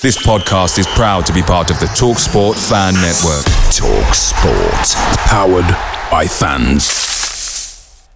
[0.00, 3.44] This podcast is proud to be part of the TalkSport Fan Network.
[3.74, 4.94] TalkSport.
[5.26, 5.66] Powered
[6.08, 8.08] by fans.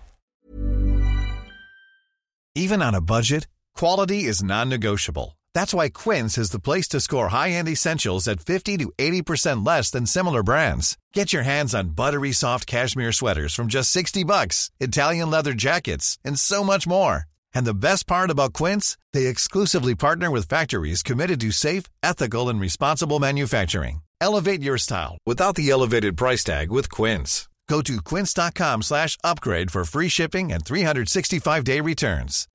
[2.55, 5.37] Even on a budget, quality is non-negotiable.
[5.55, 9.91] That's why Quince is the place to score high-end essentials at 50 to 80% less
[9.91, 10.97] than similar brands.
[11.13, 16.17] Get your hands on buttery soft cashmere sweaters from just 60 bucks, Italian leather jackets,
[16.25, 17.27] and so much more.
[17.55, 22.49] And the best part about Quince, they exclusively partner with factories committed to safe, ethical,
[22.49, 24.03] and responsible manufacturing.
[24.21, 27.49] Elevate your style without the elevated price tag with Quince.
[27.69, 32.47] Go to quince.com slash upgrade for free shipping and 365-day returns.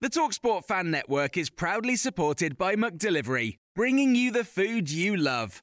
[0.00, 5.62] The TalkSport Fan Network is proudly supported by McDelivery, bringing you the food you love.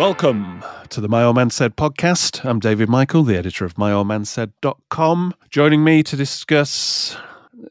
[0.00, 2.42] Welcome to the My Old Man Said podcast.
[2.42, 5.34] I'm David Michael, the editor of myoldmansaid.com.
[5.50, 7.18] Joining me to discuss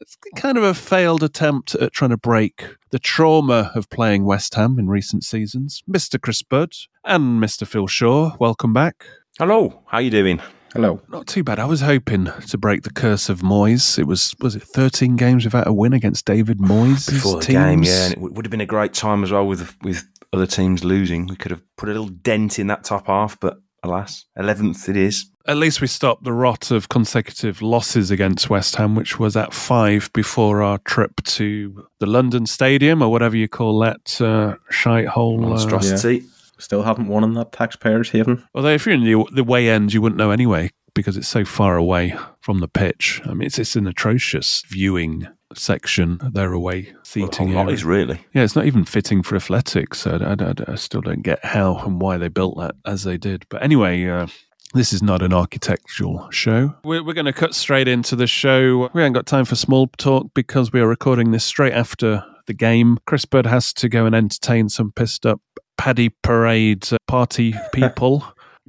[0.00, 4.54] it's kind of a failed attempt at trying to break the trauma of playing West
[4.54, 6.20] Ham in recent seasons, Mr.
[6.20, 6.72] Chris Budd
[7.04, 7.66] and Mr.
[7.66, 8.36] Phil Shaw.
[8.38, 9.06] Welcome back.
[9.36, 10.40] Hello, how are you doing?
[10.72, 11.00] Hello.
[11.08, 11.58] Not too bad.
[11.58, 13.98] I was hoping to break the curse of Moyes.
[13.98, 17.58] It was was it 13 games without a win against David Moyes Before the teams?
[17.58, 20.46] game, yeah, and it would have been a great time as well with with other
[20.46, 21.26] teams losing.
[21.26, 24.96] We could have put a little dent in that top half, but alas, eleventh it
[24.96, 25.26] is.
[25.46, 29.54] At least we stopped the rot of consecutive losses against West Ham, which was at
[29.54, 35.08] five before our trip to the London Stadium or whatever you call that uh, shite
[35.08, 35.42] hole.
[35.44, 36.24] Uh, Monstrosity.
[36.58, 38.46] Still haven't won in that taxpayers' haven.
[38.54, 41.44] although if you're in the, the way end, you wouldn't know anyway because it's so
[41.44, 43.20] far away from the pitch.
[43.24, 46.18] I mean, it's, it's an atrocious viewing section.
[46.32, 48.20] Their away seating lot is really.
[48.34, 50.06] Yeah, it's not even fitting for athletics.
[50.06, 53.44] I, I- I still don't get how and why they built that as they did.
[53.48, 54.26] But anyway, uh,
[54.74, 56.74] this is not an architectural show.
[56.84, 58.88] We're, we're going to cut straight into the show.
[58.94, 62.54] We haven't got time for small talk because we are recording this straight after the
[62.54, 62.98] game.
[63.06, 65.40] Chris Bird has to go and entertain some pissed up
[65.76, 68.24] Paddy Parade party people.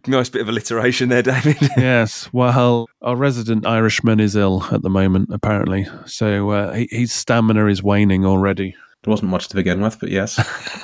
[0.07, 1.57] Nice bit of alliteration there, David.
[1.77, 5.85] yes, well, our resident Irishman is ill at the moment, apparently.
[6.05, 8.75] So uh, he, his stamina is waning already.
[9.03, 10.39] There wasn't much to begin with, but yes.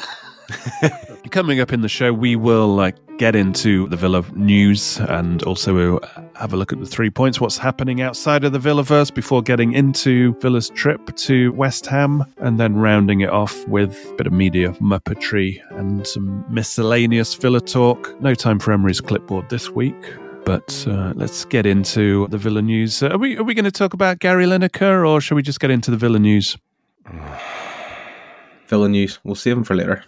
[1.31, 5.73] Coming up in the show, we will like get into the Villa news and also
[5.73, 5.99] we'll
[6.35, 9.73] have a look at the three points, what's happening outside of the Villaverse before getting
[9.73, 14.33] into Villa's trip to West Ham, and then rounding it off with a bit of
[14.33, 18.15] media muppetry and some miscellaneous Villa talk.
[18.21, 19.95] No time for Emery's clipboard this week.
[20.45, 23.03] But uh, let's get into the Villa news.
[23.03, 25.71] Are we are we going to talk about Gary Lineker, or should we just get
[25.71, 26.57] into the Villa news?
[28.67, 29.19] Villa news.
[29.23, 30.03] We'll save them for later.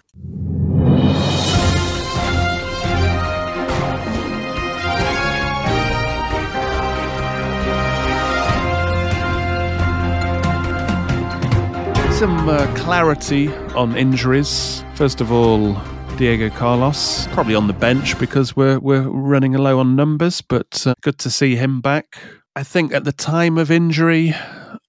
[12.20, 14.84] Some uh, clarity on injuries.
[14.96, 15.82] First of all,
[16.18, 20.96] Diego Carlos probably on the bench because we're we're running low on numbers, but uh,
[21.02, 22.18] good to see him back.
[22.58, 24.36] I think at the time of injury,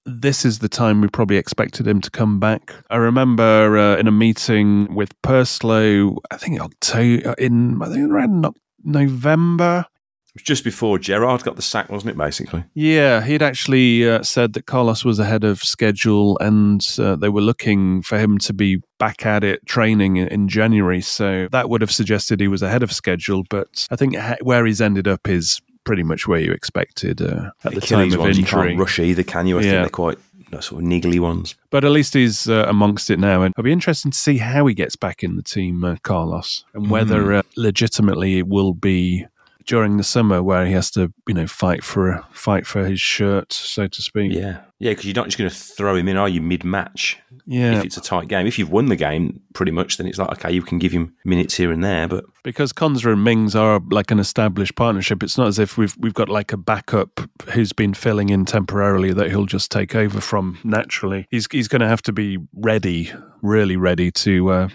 [0.07, 2.75] this is the time we probably expected him to come back.
[2.91, 8.47] I remember uh, in a meeting with Purslow, I think October in I think around
[8.85, 9.87] November.
[10.29, 12.17] It was just before Gerrard got the sack, wasn't it?
[12.17, 17.29] Basically, Yeah, he'd actually uh, said that Carlos was ahead of schedule and uh, they
[17.29, 21.01] were looking for him to be back at it training in, in January.
[21.01, 23.43] So that would have suggested he was ahead of schedule.
[23.51, 27.73] But I think where he's ended up is pretty much where you expected uh, at
[27.73, 28.69] the Achilles time of ones, you injury.
[28.69, 29.59] can't rush either, can you?
[29.59, 30.19] I think they're quite
[30.51, 31.55] you know, sort of niggly ones.
[31.71, 33.43] But at least he's uh, amongst it now.
[33.43, 36.65] And it'll be interesting to see how he gets back in the team, uh, Carlos,
[36.75, 39.27] and whether uh, legitimately it will be
[39.67, 43.53] during the summer where he has to, you know, fight for fight for his shirt,
[43.53, 44.33] so to speak.
[44.33, 46.41] Yeah, yeah, because you're not just going to throw him in, are you?
[46.41, 47.19] Mid-match,
[47.51, 47.79] Yeah.
[47.79, 48.47] if it's a tight game.
[48.47, 51.15] If you've won the game, pretty much, then it's like okay, you can give him
[51.25, 55.37] minutes here and there, but because Konsa and Mings are like an established partnership, it's
[55.37, 57.21] not as if we've we've got like a backup
[57.53, 61.27] who's been filling in temporarily that he'll just take over from naturally.
[61.31, 63.13] He's he's going to have to be ready,
[63.43, 64.69] really ready to uh,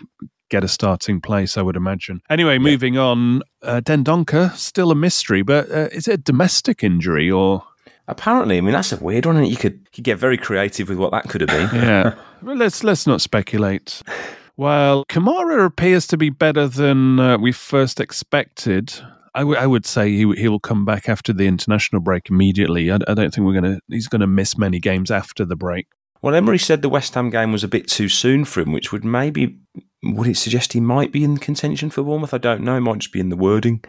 [0.50, 2.22] get a starting place, I would imagine.
[2.30, 3.42] Anyway, moving on.
[3.62, 7.63] Uh, Dendoncker still a mystery, but uh, is it a domestic injury or?
[8.07, 9.44] Apparently, I mean that's a weird one.
[9.46, 11.69] You could you could get very creative with what that could have been.
[11.74, 12.16] Yeah.
[12.42, 14.02] well, let's let's not speculate.
[14.57, 19.02] Well, Kamara appears to be better than uh, we first expected,
[19.36, 22.90] I, w- I would say he he will come back after the international break immediately.
[22.90, 25.88] I, I don't think we're gonna he's gonna miss many games after the break.
[26.22, 28.92] Well, Emery said the West Ham game was a bit too soon for him, which
[28.92, 29.60] would maybe
[30.01, 32.34] would it suggest he might be in contention for Bournemouth?
[32.34, 32.78] I don't know.
[32.78, 33.84] It might just be in the wording.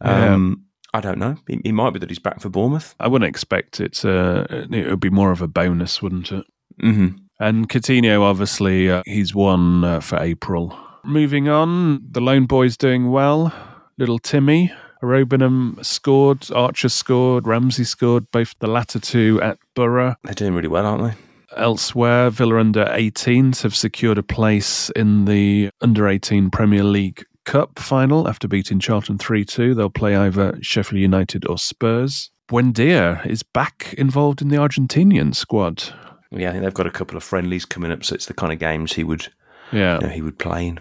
[0.00, 1.36] Um, I don't know.
[1.48, 2.94] It, it might be that he's back for Bournemouth.
[3.00, 4.04] I wouldn't expect it.
[4.04, 6.44] Uh, it would be more of a bonus, wouldn't it?
[6.80, 7.08] hmm
[7.40, 10.76] And Coutinho, obviously, uh, he's one uh, for April.
[11.04, 13.52] Moving on, the lone boy's doing well.
[13.98, 14.72] Little Timmy.
[15.02, 20.14] Iroegbunam scored, Archer scored, Ramsey scored, both the latter two at Borough.
[20.22, 21.18] They're doing really well, aren't they?
[21.56, 27.78] Elsewhere, Villa under 18s have secured a place in the under 18 Premier League Cup
[27.78, 29.74] final after beating Charlton 3 2.
[29.74, 32.30] They'll play either Sheffield United or Spurs.
[32.48, 35.84] Buendia is back involved in the Argentinian squad.
[36.30, 38.52] Yeah, I think they've got a couple of friendlies coming up, so it's the kind
[38.52, 39.28] of games he would
[39.72, 39.96] Yeah.
[40.00, 40.78] you know, he would play in.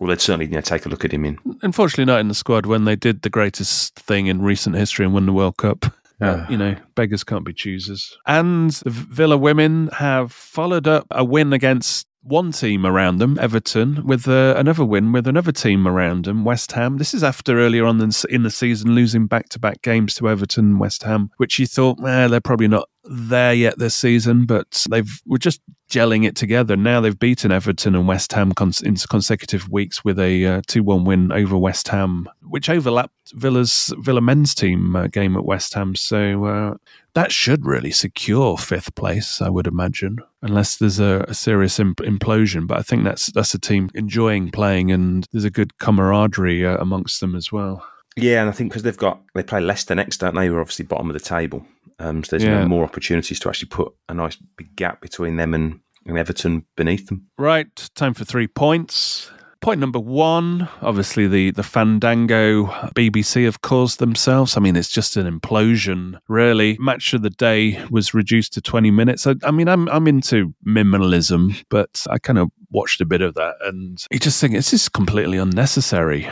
[0.00, 1.38] Well, they'd certainly you know, take a look at him in.
[1.62, 5.14] Unfortunately, not in the squad when they did the greatest thing in recent history and
[5.14, 5.86] won the World Cup.
[6.20, 6.48] Yeah.
[6.48, 8.16] You know, beggars can't be choosers.
[8.26, 14.04] And the Villa women have followed up a win against one team around them, Everton,
[14.04, 16.98] with uh, another win with another team around them, West Ham.
[16.98, 20.64] This is after earlier on in the season losing back to back games to Everton
[20.64, 24.86] and West Ham, which you thought, eh, they're probably not there yet this season, but
[24.90, 26.76] they've were just gelling it together.
[26.76, 31.30] Now they've beaten Everton and West Ham in consecutive weeks with a uh, two-one win
[31.32, 35.94] over West Ham, which overlapped Villa's Villa men's team uh, game at West Ham.
[35.94, 36.74] So uh,
[37.14, 41.98] that should really secure fifth place, I would imagine, unless there's a, a serious imp-
[41.98, 42.66] implosion.
[42.66, 46.76] But I think that's that's a team enjoying playing, and there's a good camaraderie uh,
[46.78, 47.86] amongst them as well.
[48.16, 50.46] Yeah, and I think because they've got they play Leicester next, don't they?
[50.46, 51.66] Who are obviously bottom of the table.
[51.98, 52.66] Um, so there's Yeah.
[52.66, 57.06] more opportunities to actually put a nice big gap between them and, and Everton beneath
[57.08, 57.26] them.
[57.38, 59.30] Right, time for three points.
[59.62, 64.56] Point number one, obviously the the Fandango BBC have caused themselves.
[64.56, 66.76] I mean, it's just an implosion, really.
[66.78, 69.26] Match of the day was reduced to twenty minutes.
[69.26, 73.34] I, I mean, I'm I'm into minimalism, but I kind of watched a bit of
[73.34, 76.28] that, and you just think it's just completely unnecessary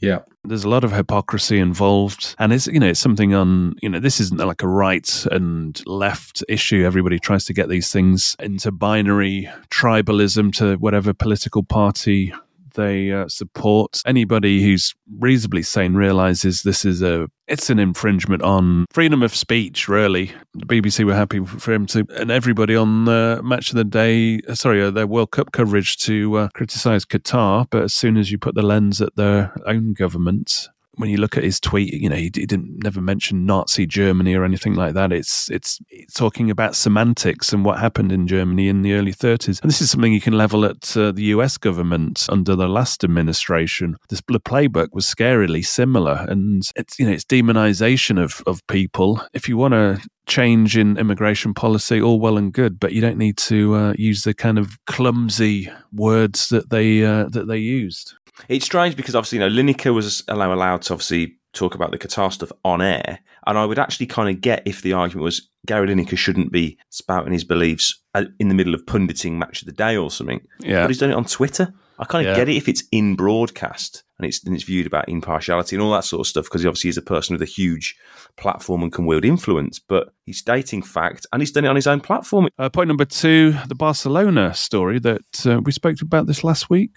[0.00, 0.20] Yeah.
[0.44, 4.00] there's a lot of hypocrisy involved and it's you know it's something on you know
[4.00, 8.70] this isn't like a right and left issue everybody tries to get these things into
[8.70, 12.32] binary tribalism to whatever political party
[12.74, 14.02] they uh, support.
[14.06, 19.88] Anybody who's reasonably sane realizes this is a it's an infringement on freedom of speech
[19.88, 20.32] really.
[20.54, 24.40] The bbc were happy for him to and everybody on the match of the day
[24.48, 28.30] uh, sorry uh, their world cup coverage to uh, criticize qatar but as soon as
[28.30, 32.08] you put the lens at their own government when you look at his tweet, you
[32.08, 35.12] know, he, he didn't never mention Nazi Germany or anything like that.
[35.12, 39.60] It's, it's it's talking about semantics and what happened in Germany in the early 30s.
[39.62, 43.04] And this is something you can level at uh, the US government under the last
[43.04, 43.96] administration.
[44.08, 49.20] This the playbook was scarily similar, and it's you know it's demonization of of people.
[49.32, 53.18] If you want to change in immigration policy, all well and good, but you don't
[53.18, 58.14] need to uh, use the kind of clumsy words that they uh, that they used.
[58.48, 62.32] It's strange because obviously, you know, Lineker was allowed to obviously talk about the Qatar
[62.32, 65.88] stuff on air, and I would actually kind of get if the argument was Gary
[65.88, 69.72] Lineker shouldn't be spouting his beliefs uh, in the middle of punditing match of the
[69.72, 70.40] day or something.
[70.60, 70.82] Yeah.
[70.82, 71.72] but he's done it on Twitter.
[71.98, 72.36] I kind of Yeah.
[72.44, 75.92] get it if it's in broadcast and it's and it's viewed about impartiality and all
[75.92, 77.96] that sort of stuff because he obviously is a person with a huge
[78.36, 79.78] platform and can wield influence.
[79.78, 82.48] But he's stating fact and he's done it on his own platform.
[82.58, 86.90] Uh, point number two, the Barcelona story that uh, we spoke about this last week.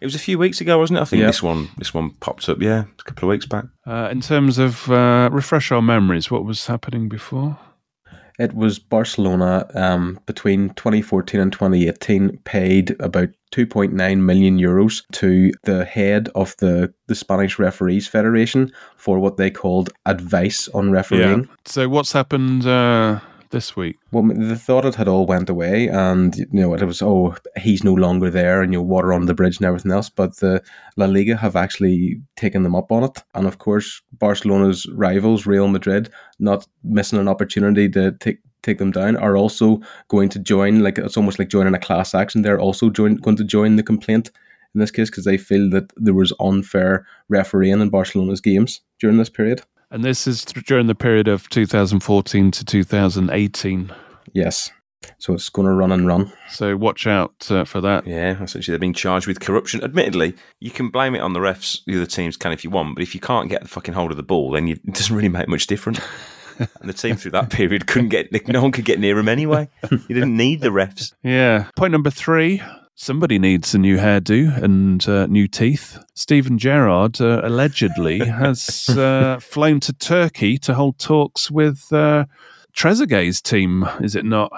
[0.00, 1.02] It was a few weeks ago, wasn't it?
[1.02, 1.26] I think Yeah.
[1.28, 2.60] this one this one popped up.
[2.60, 3.64] Yeah, a couple of weeks back.
[3.86, 7.58] Uh, in terms of uh, refresh our memories, what was happening before?
[8.38, 15.84] It was Barcelona um, between 2014 and 2018 paid about 2.9 million euros to the
[15.84, 21.44] head of the, the Spanish Referees Federation for what they called advice on refereeing.
[21.44, 21.54] Yeah.
[21.66, 23.20] So what's happened uh,
[23.54, 23.96] this week?
[24.12, 27.82] Well, they thought it had all went away, and you know it was oh he's
[27.82, 30.10] no longer there, and you know, water on the bridge and everything else.
[30.10, 30.62] But the
[30.98, 35.68] La Liga have actually taken them up on it, and of course Barcelona's rivals Real
[35.68, 40.82] Madrid, not missing an opportunity to take take them down, are also going to join.
[40.82, 42.42] Like it's almost like joining a class action.
[42.42, 44.30] They're also join, going to join the complaint
[44.74, 49.18] in this case because they feel that there was unfair refereeing in Barcelona's games during
[49.18, 49.62] this period.
[49.94, 53.94] And this is th- during the period of 2014 to 2018.
[54.32, 54.72] Yes,
[55.18, 56.32] so it's going to run and run.
[56.50, 58.04] So watch out uh, for that.
[58.04, 59.84] Yeah, essentially they're being charged with corruption.
[59.84, 61.78] Admittedly, you can blame it on the refs.
[61.86, 64.10] The other teams can if you want, but if you can't get the fucking hold
[64.10, 66.00] of the ball, then you, it doesn't really make much difference.
[66.58, 69.68] and the team through that period couldn't get no one could get near him anyway.
[69.92, 71.14] You didn't need the refs.
[71.22, 71.68] Yeah.
[71.76, 72.60] Point number three.
[72.96, 75.98] Somebody needs a new hairdo and uh, new teeth.
[76.14, 82.24] Steven Gerrard uh, allegedly has uh, flown to Turkey to hold talks with uh,
[82.72, 84.52] Trezeguet's team, is it not?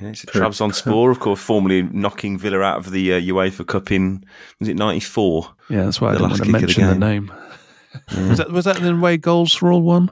[0.00, 4.24] Yes, Trabzonspor, of course, formerly knocking Villa out of the uh, UEFA Cup in
[4.60, 5.48] was it '94?
[5.70, 7.32] Yeah, that's why The I didn't last want to kick of the mention the, game.
[8.10, 8.28] name.
[8.28, 10.10] was that was that the away goals rule one?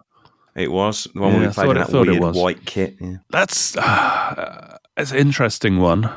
[0.54, 2.36] It was the one Yeah, we played thought in it- that thought it weird was.
[2.36, 2.96] white kit.
[3.00, 3.16] Yeah.
[3.30, 6.08] That's uh, it's an interesting one.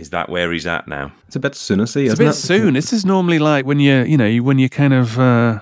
[0.00, 1.12] Is that where he's at now?
[1.26, 2.06] It's a bit soon, see.
[2.06, 2.32] It's a bit it?
[2.34, 2.74] soon.
[2.74, 5.60] This is normally like when you're, you know when you're kind of uh,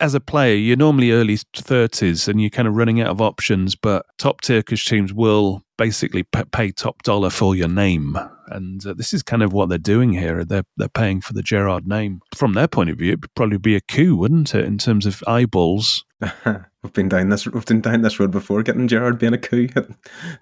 [0.00, 3.74] as a player you're normally early thirties and you're kind of running out of options.
[3.74, 8.18] But top Turkish teams will basically pay top dollar for your name,
[8.48, 10.44] and uh, this is kind of what they're doing here.
[10.44, 12.20] They're they're paying for the Gerrard name.
[12.34, 15.22] From their point of view, it'd probably be a coup, wouldn't it, in terms of
[15.26, 16.04] eyeballs?
[16.82, 19.68] we've been down this we've been down this road before, getting Gerrard being a coup.
[19.76, 19.88] It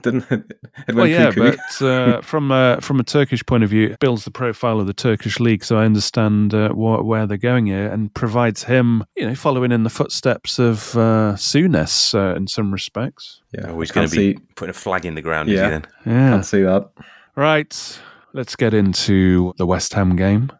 [0.02, 0.42] didn't it?
[0.88, 1.56] It went Well, yeah, cuckoo.
[1.56, 4.86] but uh, from a, from a Turkish point of view, it builds the profile of
[4.86, 9.04] the Turkish league, so I understand uh, wh- where they're going here, and provides him,
[9.16, 13.42] you know, following in the footsteps of uh, Souness uh, in some respects.
[13.52, 15.54] yeah, Oh, he's going to be see, putting a flag in the ground, Yeah.
[15.54, 15.86] is he then?
[16.06, 16.90] Yeah, can't see that.
[17.36, 18.00] right.
[18.34, 20.50] Let's get into the West Ham game.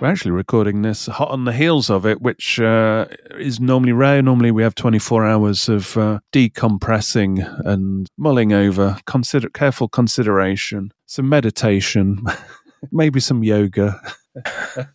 [0.00, 4.22] We're actually recording this hot on the heels of it, which uh, is normally rare.
[4.22, 11.28] Normally, we have 24 hours of uh, decompressing and mulling over, consider careful consideration, some
[11.28, 12.24] meditation,
[12.92, 14.00] maybe some yoga.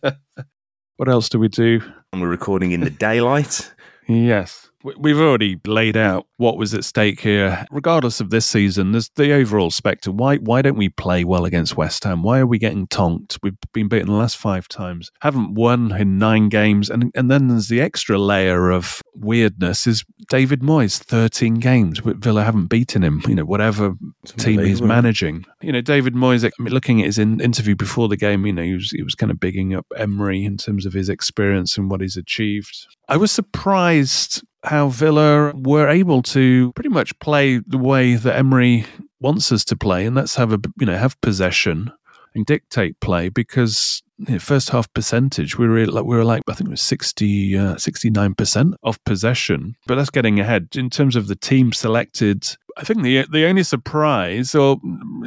[0.96, 1.82] what else do we do?
[2.14, 3.74] And we're recording in the daylight.
[4.08, 4.63] Yes.
[4.84, 7.64] We- We've already laid out what was at stake here.
[7.70, 10.12] Regardless of this season, there's the overall spectre.
[10.12, 12.22] Why why don't we play well against West Ham?
[12.22, 13.38] Why are we getting tonked?
[13.42, 15.10] We've been beaten the last five times.
[15.22, 16.90] Haven't won in nine games.
[16.90, 22.00] And and then there's the extra layer of weirdness is David Moyes, 13 games.
[22.00, 23.94] But Villa haven't beaten him, you know, whatever
[24.24, 25.44] team he's managing.
[25.60, 28.52] You know, David Moyes, I mean, looking at his in, interview before the game, you
[28.52, 31.76] know, he was, he was kind of bigging up Emery in terms of his experience
[31.78, 32.86] and what he's achieved.
[33.08, 38.86] I was surprised how Villa were able to pretty much play the way that Emery
[39.20, 41.92] wants us to play, and that's have a you know have possession
[42.34, 46.42] and dictate play because you know, first half percentage we were like we were like
[46.48, 51.16] I think it was 60 69 percent of possession, but that's getting ahead in terms
[51.16, 52.44] of the team selected.
[52.76, 54.80] I think the the only surprise, or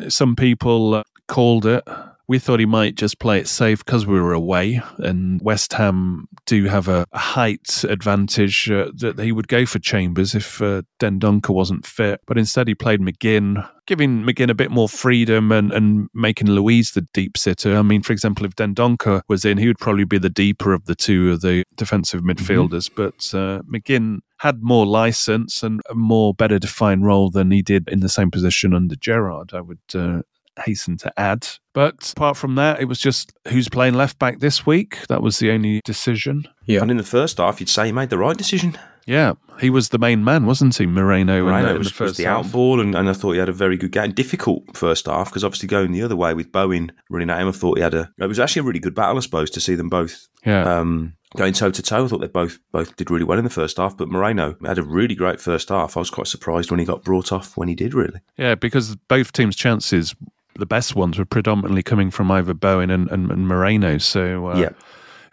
[0.09, 1.83] some people uh, called it.
[2.27, 6.27] We thought he might just play it safe because we were away, and West Ham
[6.45, 11.53] do have a, height advantage uh, that he would go for Chambers if uh, Dendoncker
[11.53, 12.21] wasn't fit.
[12.25, 16.91] But instead, he played McGinn, giving McGinn a bit more freedom and, and making Luiz
[16.91, 17.75] the deep sitter.
[17.75, 20.85] I mean, for example, if Dendoncker was in, he would probably be the deeper of
[20.85, 22.89] the two of the defensive midfielders.
[22.93, 27.87] But uh, McGinn had more license and a more better defined role than he did
[27.89, 29.53] in the same position under Gerrard.
[29.53, 30.21] I would uh,
[30.65, 31.47] hasten to add.
[31.73, 35.05] But apart from that, it was just who's playing left back this week.
[35.07, 36.47] That was the only decision.
[36.65, 38.77] Yeah, And in the first half, you'd say he made the right decision.
[39.05, 41.37] Yeah, he was the main man, wasn't he, Moreno?
[41.39, 42.45] in the- Moreno in, was, the first was the half.
[42.47, 44.11] out ball, and, and I thought he had a very good game.
[44.11, 47.51] Difficult first half because obviously going the other way with Bowen running at him, I
[47.51, 48.11] thought he had a.
[48.19, 51.13] It was actually a really good battle, I suppose, to see them both Yeah, um,
[51.37, 52.03] going toe to toe.
[52.03, 54.77] I thought they both both did really well in the first half, but Moreno had
[54.77, 55.95] a really great first half.
[55.95, 57.93] I was quite surprised when he got brought off when he did.
[57.93, 60.15] Really, yeah, because both teams' chances,
[60.59, 63.97] the best ones, were predominantly coming from either Bowen and, and, and Moreno.
[63.97, 64.69] So uh, yeah.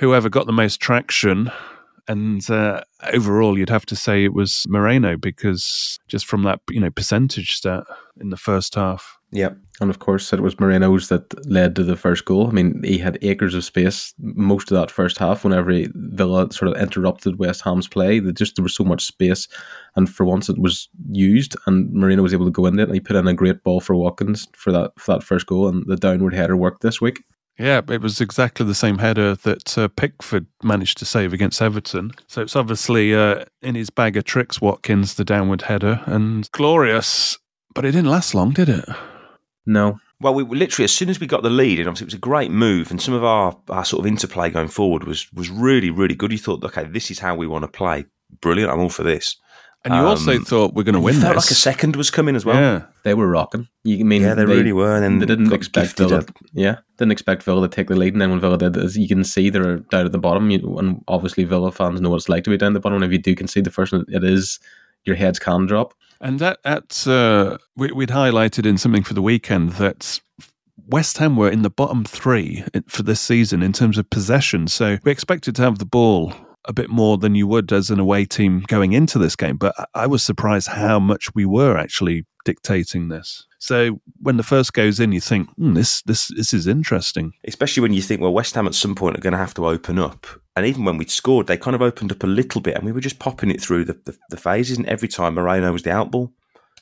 [0.00, 1.50] whoever got the most traction.
[2.06, 6.80] And uh, overall, you'd have to say it was Moreno because just from that, you
[6.80, 7.84] know, percentage stat
[8.20, 9.18] in the first half.
[9.34, 9.58] Yep.
[9.80, 12.46] and of course it was Moreno's that led to the first goal.
[12.46, 15.42] I mean, he had acres of space most of that first half.
[15.42, 19.04] Whenever he, Villa sort of interrupted West Ham's play, that just there was so much
[19.04, 19.48] space,
[19.96, 22.94] and for once it was used, and Moreno was able to go in it, and
[22.94, 25.84] he put in a great ball for Watkins for that for that first goal, and
[25.86, 27.22] the downward header worked this week.
[27.58, 32.12] Yeah, it was exactly the same header that uh, Pickford managed to save against Everton.
[32.26, 37.38] So it's obviously uh, in his bag of tricks, Watkins, the downward header, and glorious.
[37.74, 38.84] But it didn't last long, did it?
[39.66, 42.08] No, Well, we were literally as soon as we got the lead, and obviously it
[42.08, 45.26] was a great move, and some of our, our sort of interplay going forward was
[45.32, 46.32] was really really good.
[46.32, 48.04] You thought, okay, this is how we want to play.
[48.40, 48.70] Brilliant!
[48.72, 49.36] I'm all for this.
[49.86, 51.44] And you also Um, thought we're going to You win felt this.
[51.44, 52.56] like a second was coming as well.
[52.58, 52.84] Yeah.
[53.02, 53.68] they were rocking.
[53.82, 54.94] You mean, Yeah, they, really were.
[54.94, 56.20] And then they didn't expect Villa.
[56.20, 58.96] a- Yeah, didn't expect Villa to take the lead, and then when Villa did, as
[58.96, 60.50] you can see, they're down at the bottom.
[60.50, 62.96] You, and obviously, Villa fans know what it's like to be down at the bottom.
[63.02, 64.58] And if you do concede the first one, it is
[65.04, 65.92] your heads can drop.
[66.24, 70.20] And that, at, uh, we, we'd highlighted in something for the weekend that
[70.86, 74.66] West Ham were in the bottom three for this season in terms of possession.
[74.66, 76.32] So we expected to have the ball
[76.64, 79.58] a bit more than you would as an away team going into this game.
[79.58, 83.46] But I was surprised how much we were actually dictating this.
[83.58, 87.32] So when the first goes in, you think hmm, this this this is interesting.
[87.46, 89.66] Especially when you think, well, West Ham at some point are going to have to
[89.66, 90.26] open up.
[90.56, 92.92] And even when we'd scored, they kind of opened up a little bit, and we
[92.92, 94.76] were just popping it through the, the, the phases.
[94.78, 96.30] And every time Moreno was the outball,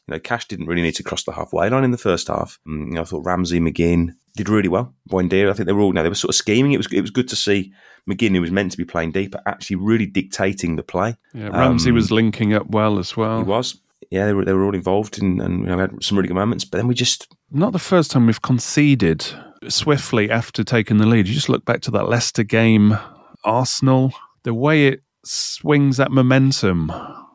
[0.06, 2.58] you know, Cash didn't really need to cross the halfway line in the first half.
[2.68, 4.94] Mm, you know, I thought Ramsey, McGinn did really well.
[5.08, 6.72] Buendia, I think they were all, you know, they were sort of scheming.
[6.72, 7.72] It was it was good to see
[8.10, 11.16] McGinn, who was meant to be playing deeper, actually really dictating the play.
[11.32, 13.38] Yeah, Ramsey Um, was linking up well as well.
[13.38, 13.78] He was.
[14.10, 16.28] Yeah, they were, they were all involved in, and you know, we had some really
[16.28, 16.66] good moments.
[16.66, 19.24] But then we just, Not the first time we've conceded
[19.68, 21.28] swiftly after taking the lead.
[21.28, 22.98] You just look back to that Leicester game,
[23.44, 26.92] Arsenal, the way it swings that momentum.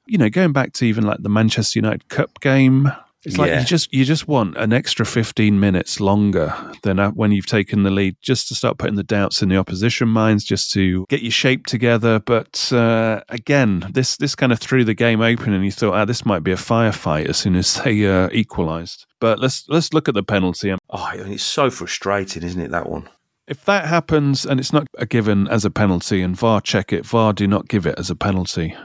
[0.07, 2.91] You know, going back to even like the Manchester United Cup game,
[3.25, 3.59] it's like Yeah.
[3.59, 7.83] you just you just want an extra fifteen minutes longer than uh, when you've taken
[7.83, 11.21] the lead, just to start putting the doubts in the opposition minds, just to get
[11.23, 12.19] your shape together.
[12.19, 16.05] But uh, again, this this kind of threw the game open, and you thought, ah,
[16.05, 19.05] this might be a firefight as soon as they uh, equalised.
[19.19, 20.73] But let's let's look at the penalty.
[20.89, 22.71] oh, it's so frustrating, isn't it?
[22.71, 23.09] That one.
[23.47, 27.05] If that happens and it's not a given as a penalty, and VAR check it,
[27.05, 28.75] VAR do not give it as a penalty.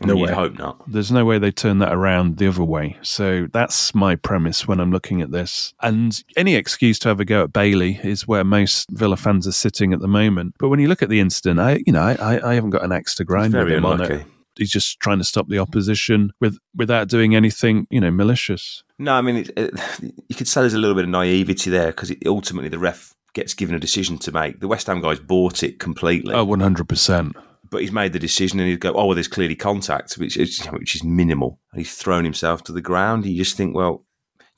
[0.00, 0.34] No mean, you'd way.
[0.34, 0.82] hope not.
[0.90, 2.98] There's no way they turn that around the other way.
[3.02, 5.72] So that's my premise when I'm looking at this.
[5.80, 9.52] And any excuse to have a go at Bailey is where most Villa fans are
[9.52, 10.54] sitting at the moment.
[10.58, 12.84] But when you look at the incident, I, you know, I, I, I haven't got
[12.84, 14.26] an axe to grind with very him on it.
[14.58, 18.82] He's just trying to stop the opposition with without doing anything, you know, malicious.
[18.98, 19.74] No, I mean, it, it,
[20.28, 23.54] you could say there's a little bit of naivety there because ultimately the ref gets
[23.54, 24.58] given a decision to make.
[24.58, 27.32] The West Ham guys bought it completely, Oh, 100%.
[27.70, 30.64] but he's made the decision and he'd go, "Oh, well, there's clearly contact," which is
[30.72, 33.24] which is minimal, and he's thrown himself to the ground.
[33.26, 34.04] You just think, well,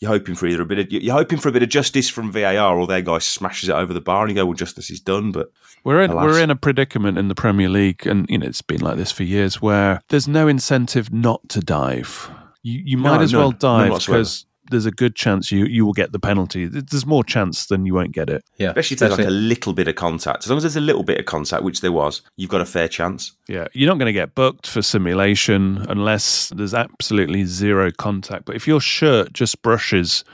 [0.00, 2.30] you're hoping for either a bit of you're hoping for a bit of justice from
[2.32, 5.00] VAR, or their guy smashes it over the bar, and you go, "Well, justice is
[5.00, 5.48] done." But
[5.84, 6.24] We're in Alas.
[6.24, 9.10] we're in a predicament in the Premier League, and you know it's been like this
[9.12, 12.30] for years, where there's no incentive not to dive.
[12.62, 15.92] You you might No, as well dive because there's a good chance you you will
[15.92, 16.66] get the penalty.
[16.66, 18.44] There's more chance than you won't get it.
[18.56, 20.80] Yeah, especially if there's like a little bit of contact, as long as there's a
[20.80, 23.32] little bit of contact, which there was, you've got a fair chance.
[23.48, 28.44] Yeah, you're not going to get booked for simulation unless there's absolutely zero contact.
[28.44, 30.24] But if your shirt just brushes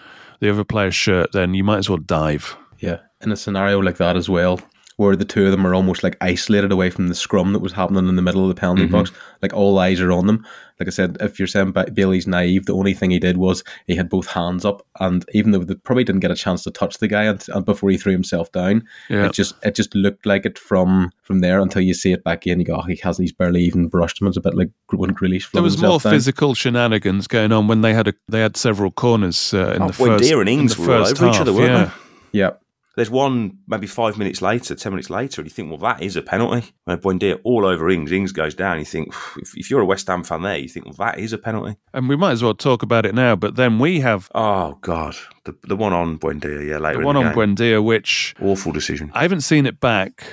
[0.41, 2.57] the other player's shirt, then you might as well dive.
[2.79, 4.61] Yeah, in a scenario like that as well,
[4.97, 7.73] where the two of them are almost like isolated away from the scrum that was
[7.73, 8.93] happening in the middle of the penalty mm-hmm.
[8.93, 9.11] box,
[9.43, 10.47] like all eyes are on them.
[10.81, 13.63] Like I said, if you're saying Ba- Bailey's naive, the only thing he did was
[13.87, 16.71] he had both hands up, and even though they probably didn't get a chance to
[16.73, 19.27] touch the guy and, and before he threw himself down, Yeah.
[19.27, 22.47] it just it just looked like it from from there until you see it back
[22.47, 22.59] in.
[22.59, 23.23] You go, oh, he hasn't.
[23.25, 24.27] He's barely even brushed him.
[24.27, 26.13] It's a bit like when Grealish There was more down.
[26.13, 29.87] physical shenanigans going on when they had a they had several corners uh, in Oh,
[29.89, 30.25] the first.
[30.25, 31.85] Buendia and in Ings the were all first over each half, other, weren't yeah.
[32.33, 32.39] they?
[32.39, 32.51] Yeah,
[32.97, 36.15] There's one maybe five minutes later, ten minutes later, and you think, well, that is
[36.17, 36.73] a penalty.
[36.85, 38.79] When Buendia all over Ings, Ings goes down.
[38.79, 41.33] You think, if, if you're a West Ham fan there, you think, well, that is
[41.33, 41.77] a penalty.
[41.93, 43.35] And we might as well talk about it now.
[43.35, 47.17] But then we have Oh God, the the one on Buendia, yeah, later the one
[47.17, 47.57] the on game.
[47.57, 49.11] Buendia, which Awful decision.
[49.15, 50.25] I haven't seen it back,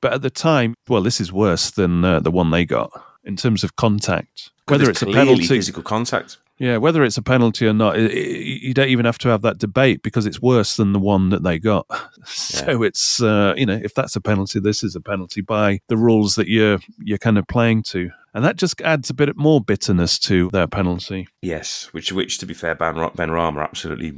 [0.00, 2.90] but at the time, well, this is worse than uh, the one they got
[3.24, 4.50] in terms of contact.
[4.66, 6.38] Whether it's a penalty, physical contact.
[6.58, 9.42] Yeah, whether it's a penalty or not, it, it, you don't even have to have
[9.42, 11.86] that debate because it's worse than the one that they got.
[12.28, 15.96] So it's uh, you know, if that's a penalty, this is a penalty by the
[15.96, 19.60] rules that you're you're kind of playing to, and that just adds a bit more
[19.62, 21.28] bitterness to their penalty.
[21.40, 24.12] Yes, which which to be fair, Ben Benrahma absolutely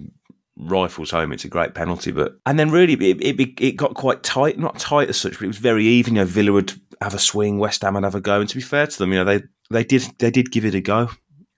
[0.57, 1.33] rifles home.
[1.33, 4.79] It's a great penalty, but and then really it, it it got quite tight, not
[4.79, 6.17] tight as such, but it was very even.
[6.17, 8.57] You know, Villa would have a swing, West Ham would have a go, and to
[8.57, 11.11] be fair to them, you know they they did they did give it a go.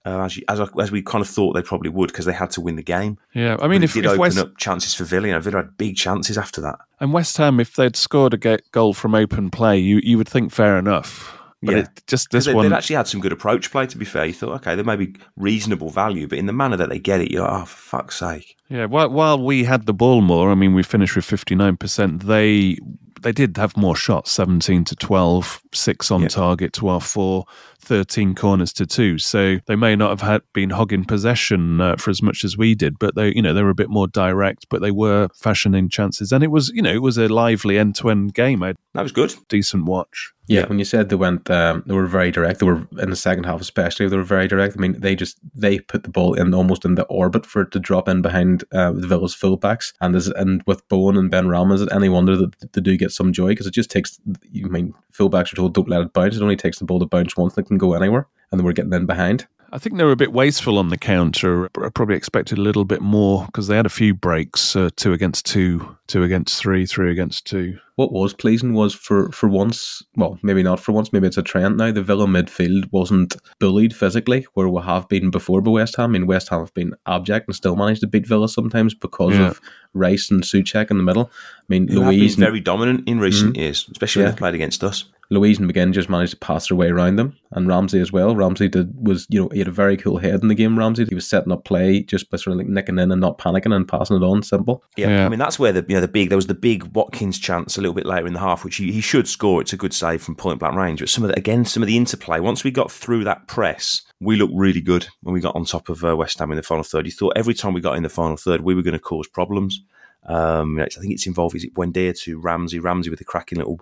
[0.04, 2.32] Uh, as, you, as I- as we kind of thought they probably would because they
[2.32, 3.18] had to win the game.
[3.34, 5.38] Yeah, I mean, But if, did if open West up chances for Villa, you know,
[5.40, 6.76] Villa had big chances after that.
[6.98, 10.50] and West Ham, if they'd scored a goal from open play, you you would think
[10.52, 11.38] fair enough.
[11.62, 11.80] But Yeah.
[11.82, 13.86] it, just this they, one, would actually had some good approach play.
[13.86, 16.76] To be fair, you thought, okay, there may be reasonable value, but in the manner
[16.76, 18.56] that they get it, you're like, oh, for fuck's sake.
[18.68, 22.78] Yeah, while, while we had the ball more, I mean, we finished with 59%, they
[23.20, 26.28] they did have more shots 17 to 12, six on Yeah.
[26.28, 27.44] target to our four,
[27.92, 29.18] 13 corners to two.
[29.18, 32.74] So they may not have had been hogging possession uh, for as much as we
[32.74, 35.90] did, but they, you know, they were a bit more direct, but they were fashioning
[35.90, 36.32] chances.
[36.32, 38.62] And it was, you know, it was a lively end to end game.
[38.62, 39.34] I had That was good.
[39.50, 40.32] decent watch.
[40.48, 40.66] Yeah, Yeah.
[40.68, 42.58] when you said they went, um, they were very direct.
[42.58, 44.08] They were in the second half, especially.
[44.08, 44.76] They were very direct.
[44.76, 47.70] I mean, they just they put the ball in almost in the orbit for it
[47.72, 49.92] to drop in behind uh, the Villa's fullbacks.
[50.00, 53.12] And as and with Bowen and Benrahma, is it any wonder that they do get
[53.12, 54.18] some joy because it just takes.
[54.26, 56.34] I mean, fullbacks are told don't let it bounce.
[56.36, 58.26] It only takes the ball to bounce once; and it can go anywhere.
[58.50, 59.46] And they were getting in behind.
[59.74, 61.70] I think they were a bit wasteful on the counter.
[61.82, 65.14] I probably expected a little bit more because they had a few breaks uh, two
[65.14, 67.78] against two, two against three, three against two.
[67.96, 71.42] What was pleasing was for, for once, well, maybe not for once, maybe it's a
[71.42, 71.90] trend now.
[71.90, 76.10] The Villa midfield wasn't bullied physically, where we have been before by West Ham.
[76.10, 79.34] I mean, West Ham have been abject and still managed to beat Villa sometimes because
[79.34, 79.48] Yeah.
[79.48, 79.60] of
[79.94, 81.30] Rice and Soucek in the middle.
[81.58, 83.62] I mean, Who have Luiz been and, very dominant in recent mm-hmm.
[83.62, 84.32] years, especially when Yeah.
[84.32, 85.04] they played against us.
[85.32, 88.36] Luiz and McGinn just managed to pass their way around them, and Ramsey as well.
[88.36, 90.78] Ramsey did was you know he had a very cool head in the game.
[90.78, 93.38] Ramsey he was setting up play just by sort of like nicking in and not
[93.38, 94.42] panicking and passing it on.
[94.42, 94.84] Simple.
[94.96, 95.26] Yeah, Yeah.
[95.26, 97.78] I mean that's where the you know the big there was the big Watkins chance
[97.78, 99.60] a little bit later in the half, which he, he should score.
[99.60, 101.86] It's a good save from point blank range, but some of the again some of
[101.86, 102.40] the interplay.
[102.40, 105.88] Once we got through that press, we looked really good when we got on top
[105.88, 107.06] of uh, West Ham in the final third.
[107.06, 109.28] You thought every time we got in the final third, we were going to cause
[109.28, 109.80] problems.
[110.26, 111.54] Um, I think it's involved.
[111.54, 112.80] Is it Buendia to Ramsey?
[112.80, 113.80] Ramsey with a cracking little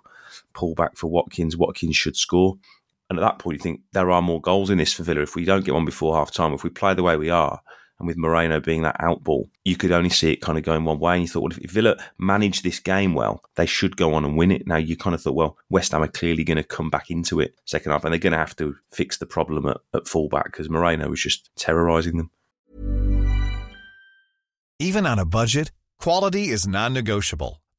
[0.55, 1.57] pullback for Watkins.
[1.57, 2.59] Watkins should score.
[3.09, 5.23] And at that point, you think there are more goals in this for Villa.
[5.23, 7.61] If we don't get one before half time, if we play the way we are,
[8.01, 10.85] and with Moreno being that out ball, you could only see it kind of going
[10.85, 11.15] one way.
[11.15, 14.37] And you thought, well, if Villa manage this game well, they should go on and
[14.37, 14.67] win it.
[14.67, 17.41] Now you kind of thought, well, West Ham are clearly going to come back into
[17.41, 20.47] it second half, and they're going to have to fix the problem at, at fullback
[20.47, 22.31] because Moreno was just terrorising them.
[24.79, 27.60] Even on a budget, quality is non-negotiable.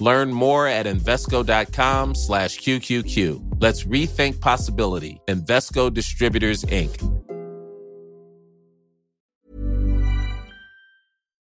[0.00, 3.58] Learn more at Invesco.com slash QQQ.
[3.60, 5.20] Let's rethink possibility.
[5.28, 7.20] Invesco Distributors, Inc.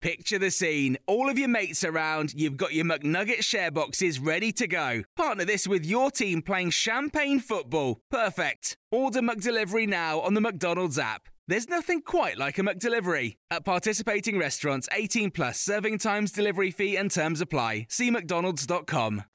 [0.04, 0.98] Picture the scene.
[1.08, 5.04] All of your mates around, you've got your McNugget share boxes ready to go.
[5.16, 8.02] Partner this with your team playing champagne football.
[8.12, 8.76] Perfect.
[8.92, 11.30] Order McDelivery now on the McDonald's app.
[11.46, 13.36] There's nothing quite like a McDelivery.
[13.52, 17.88] At participating restaurants, 18 plus serving times, delivery fee, and terms apply.
[17.90, 19.26] See McDonald's.com.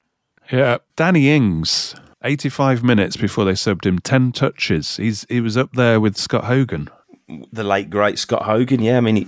[0.51, 1.93] Yeah, Danny Ings,
[2.23, 4.97] 85 minutes before they subbed him, 10 touches.
[4.97, 6.89] He's He was up there with Scott Hogan.
[7.51, 9.15] The late great Scott Hogan, yeah, I mean.
[9.17, 9.27] He,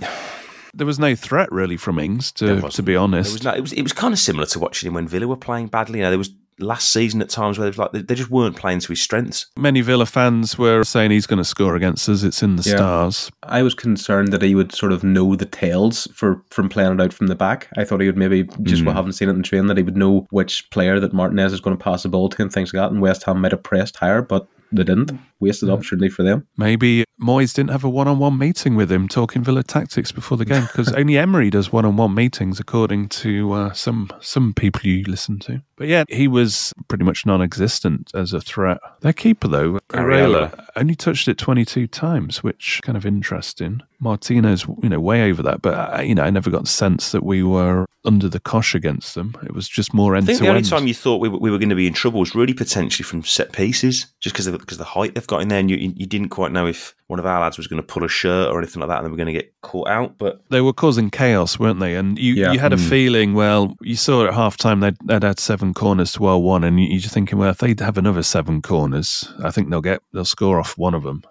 [0.74, 3.28] There was no threat really from Ings, to, to be honest.
[3.28, 5.28] There was no, it was it was kind of similar to watching him when Villa
[5.28, 6.00] were playing badly.
[6.00, 8.30] You know, there was last season at times where it was like they, they just
[8.30, 9.46] weren't playing to his strengths.
[9.56, 12.22] Many Villa fans were saying he's going to score against us.
[12.22, 12.76] It's in the Yeah.
[12.76, 13.30] stars.
[13.42, 17.00] I was concerned that he would sort of know the tails for from playing it
[17.00, 17.68] out from the back.
[17.76, 18.96] I thought he would maybe just we hmm.
[18.96, 21.76] haven't seen it in train that he would know which player that Martinez is going
[21.76, 22.92] to pass the ball to and things like that.
[22.92, 25.12] And West Ham might have pressed higher, but they didn't.
[25.40, 26.46] Wasted opportunity for them.
[26.56, 30.62] Maybe Moyes didn't have a one-on-one meeting with him talking Villa tactics before the game
[30.62, 35.62] because only Emery does one-on-one meetings, according to uh, some some people you listen to.
[35.76, 38.78] But yeah, he was pretty much non-existent as a threat.
[39.00, 40.52] Their keeper though, Areola.
[40.52, 43.82] Areola, only touched it 22 times, which kind of interesting.
[44.00, 47.12] Martinez, you know, way over that, but uh, you know, I never got the sense
[47.12, 49.34] that we were under the cosh against them.
[49.44, 50.68] It was just more end I end think to the only end.
[50.68, 53.04] time you thought we were, we were going to be in trouble was really potentially
[53.04, 55.76] from set pieces, just because of because the height they've got in there, and you
[55.76, 58.48] you didn't quite know if one of our lads was going to pull a shirt
[58.50, 60.18] or anything like that, and they were going to get caught out.
[60.18, 61.94] But they were causing chaos, weren't they?
[61.94, 62.52] And you, Yeah.
[62.52, 62.88] you had a Hmm.
[62.88, 66.64] feeling, well, you saw at half time they'd, they'd had seven corners to our one,
[66.64, 69.80] and you- you're just thinking, well, if they have another seven corners, I think they'll
[69.80, 71.22] get they'll score off one of them.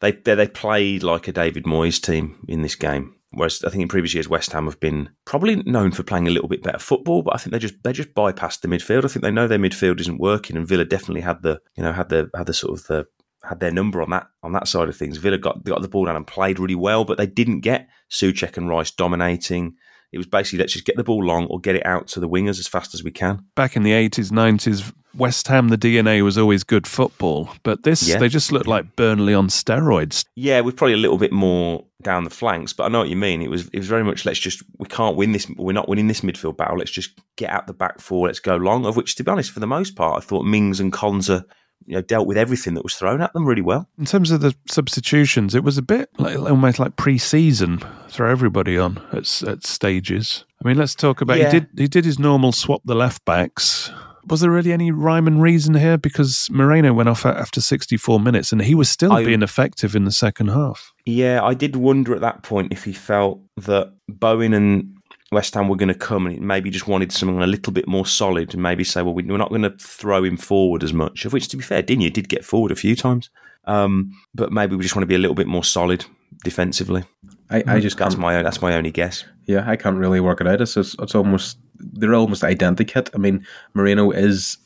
[0.00, 3.14] they they, they played like a David Moyes team in this game.
[3.30, 6.30] Whereas I think in previous years West Ham have been probably known for playing a
[6.30, 9.04] little bit better football, but I think they just they just bypassed the midfield.
[9.04, 11.92] I think they know their midfield isn't working, and Villa definitely had the you know
[11.92, 13.06] had the had the sort of the
[13.44, 15.18] had their number on that on that side of things.
[15.18, 18.56] Villa got got the ball down and played really well, but they didn't get Soucek
[18.56, 19.76] and Rice dominating.
[20.12, 22.28] It was basically let's just get the ball long or get it out to the
[22.28, 23.44] wingers as fast as we can.
[23.54, 28.06] Back in the 80s, 90s, West Ham, the DNA was always good football, but this,
[28.08, 28.18] Yeah.
[28.18, 30.24] they just looked like Burnley on steroids.
[30.36, 33.16] Yeah, we're probably a little bit more down the flanks, but I know what you
[33.16, 33.42] mean.
[33.42, 35.48] It was it was very much let's just we can't win this.
[35.56, 36.78] We're not winning this midfield battle.
[36.78, 38.28] Let's just get out the back four.
[38.28, 38.86] Let's go long.
[38.86, 41.44] Of which, to be honest, for the most part, I thought Mings and Konsa,
[41.86, 43.88] you know, dealt with everything that was thrown at them really well.
[43.98, 47.82] In terms of the substitutions, it was a bit like, almost like pre-season.
[48.08, 50.44] Throw everybody on at, at stages.
[50.62, 51.38] I mean, let's talk about.
[51.38, 51.50] Yeah.
[51.52, 53.90] He did he did his normal swap the left backs.
[54.28, 55.96] was there really any rhyme and reason here?
[55.96, 60.04] Because Moreno went off after 64 minutes and he was still I- being effective in
[60.04, 60.92] the second half.
[61.06, 64.97] Yeah, I did wonder at that point if he felt that Bowen and
[65.32, 68.06] West Ham were going to come and maybe just wanted something a little bit more
[68.06, 71.24] solid and maybe say, well, we- we're not going to throw him forward as much.
[71.24, 73.28] Of which, to be fair, Digne did get forward a few times.
[73.64, 76.06] Um, but maybe we just want to be a little bit more solid
[76.44, 77.04] defensively.
[77.50, 78.20] I, I just That's can't.
[78.22, 79.24] my that's my only guess.
[79.46, 80.60] Yeah, I can't really work it out.
[80.60, 83.02] It's just, it's almost they're almost identical.
[83.14, 84.56] I mean, Moreno is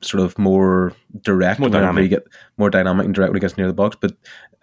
[0.00, 2.02] sort of more direct, More dynamic.
[2.04, 2.24] you get
[2.56, 3.96] more dynamic and direct when he gets near the box.
[4.00, 4.12] But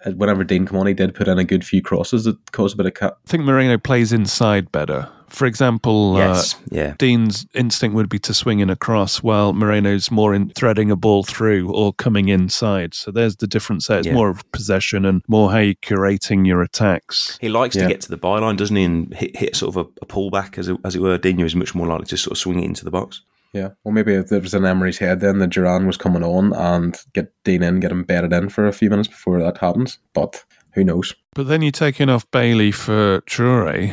[0.05, 2.73] uh, whenever Digne come on, he did put in a good few crosses that caused
[2.75, 3.17] a bit of cut.
[3.25, 5.09] I think Moreno plays inside better.
[5.35, 6.93] For example, Yes, uh, yeah.
[6.97, 11.23] Digne's instinct would be to swing in across, while Moreno's more in threading a ball
[11.23, 12.93] through or coming inside.
[12.93, 13.97] So there's the difference there.
[13.99, 14.13] It's Yeah.
[14.13, 17.37] more of possession and more how you're curating your attacks.
[17.41, 17.83] He likes Yeah.
[17.83, 20.57] to get to the byline, doesn't he, and hit, hit sort of a, a pullback,
[20.57, 21.17] as it, as it were.
[21.17, 23.21] Digne is much more likely to sort of swing it into the box.
[23.53, 26.51] Yeah, well, maybe if there was in Emery's head then that Duran was coming on
[26.53, 29.97] and get Dean in, get him bedded in for a few minutes before that happens.
[30.13, 30.43] But
[30.75, 31.15] who knows?
[31.33, 33.91] But then you're taking off Bailey for Traore.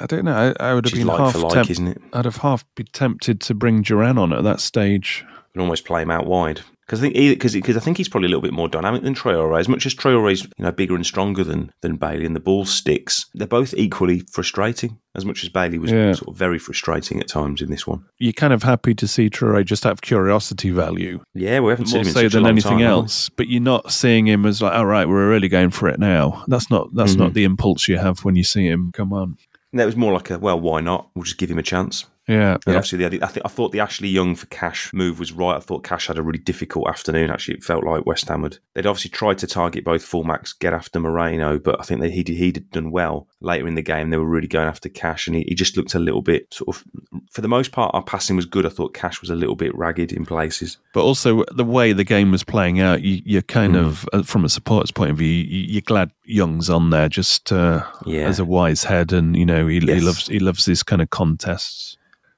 [0.00, 0.54] I don't know.
[0.58, 2.02] I, I would have Which is been like half for like, temp- isn't it?
[2.12, 5.24] I'd have half be tempted to bring Duran on at that stage.
[5.54, 6.62] and almost play him out wide.
[6.92, 9.14] Because I think because because I think he's probably a little bit more dynamic than
[9.14, 9.58] Traore.
[9.58, 12.66] As much as Traore's you know bigger and stronger than than Bailey, and the ball
[12.66, 14.98] sticks, they're both equally frustrating.
[15.14, 16.12] As much as Bailey was Yeah.
[16.12, 18.04] sort of very frustrating at times in this one.
[18.18, 21.86] You're kind of happy to see Traore just out of curiosity value, Yeah, we haven't
[21.86, 23.30] seen him in so than anything time, have else.
[23.30, 26.44] But you're not seeing him as like, all right, we're really going for it now.
[26.46, 27.22] That's not that's Mm-hmm.
[27.22, 28.90] not the impulse you have when you see him.
[28.92, 29.38] Come on,
[29.72, 31.08] And that was more like a well, why not?
[31.14, 32.04] We'll just give him a chance.
[32.28, 32.56] Yeah.
[32.66, 35.56] And obviously, the, I, think, I thought the Ashley Young for Cash move was right.
[35.56, 37.30] I thought Cash had a really difficult afternoon.
[37.30, 38.58] Actually, it felt like West Ham had.
[38.74, 42.22] They'd obviously tried to target both fullbacks, get after Moreno, but I think that he
[42.22, 44.10] did, he'd done well later in the game.
[44.10, 46.76] They were really going after Cash, and he, he just looked a little bit sort
[46.76, 46.84] of.
[47.30, 48.66] For the most part, our passing was good.
[48.66, 50.78] I thought Cash was a little bit ragged in places.
[50.94, 53.86] But also the way the game was playing out, you, you're kind Mm.
[53.86, 57.50] of uh, from a supporter's point of view, you, you're glad Young's on there just
[57.52, 58.28] uh, Yeah.
[58.28, 61.10] as a wise head, and you know he, he loves he loves these kind of
[61.10, 61.96] contests.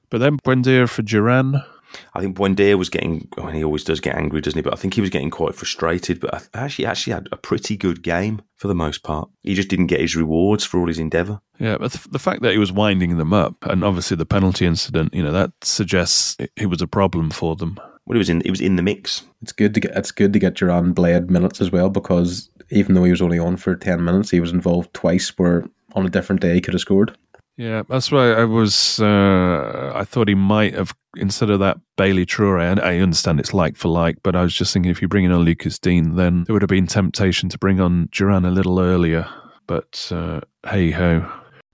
[0.09, 1.61] But then Buendia for Duran.
[2.13, 4.61] I think Buendia was getting, well, he always does get angry, doesn't he?
[4.61, 6.19] But I think he was getting quite frustrated.
[6.19, 9.29] But I actually actually had a pretty good game for the most part.
[9.43, 11.39] He just didn't get his rewards for all his endeavour.
[11.59, 14.65] Yeah, but th- the fact that he was winding them up, and obviously the penalty
[14.65, 17.79] incident, you know, that suggests it, it was a problem for them.
[18.05, 19.23] Well, he was in he was in the mix.
[19.41, 22.93] It's good to get it's good to get Duran Blade minutes as well because even
[22.93, 26.09] though he was only on for ten minutes, he was involved twice where on a
[26.09, 27.17] different day he could have scored.
[27.57, 28.99] Yeah, that's why I was.
[28.99, 32.69] Uh, I thought he might have instead of that Bailey Traore.
[32.69, 35.25] And I understand it's like for like, but I was just thinking if you bring
[35.25, 38.51] in a Lucas Digne, then there would have been temptation to bring on Duran a
[38.51, 39.27] little earlier.
[39.67, 41.31] But uh, hey ho,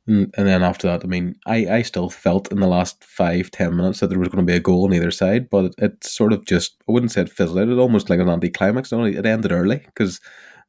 [0.08, 3.52] And, and then after that, I mean, I, I still felt in the last five,
[3.52, 5.76] ten minutes that there was going to be a goal on either side, but it,
[5.78, 8.91] it sort of just, I wouldn't say it fizzled out, it almost like an anticlimax.
[8.91, 10.20] It ended early because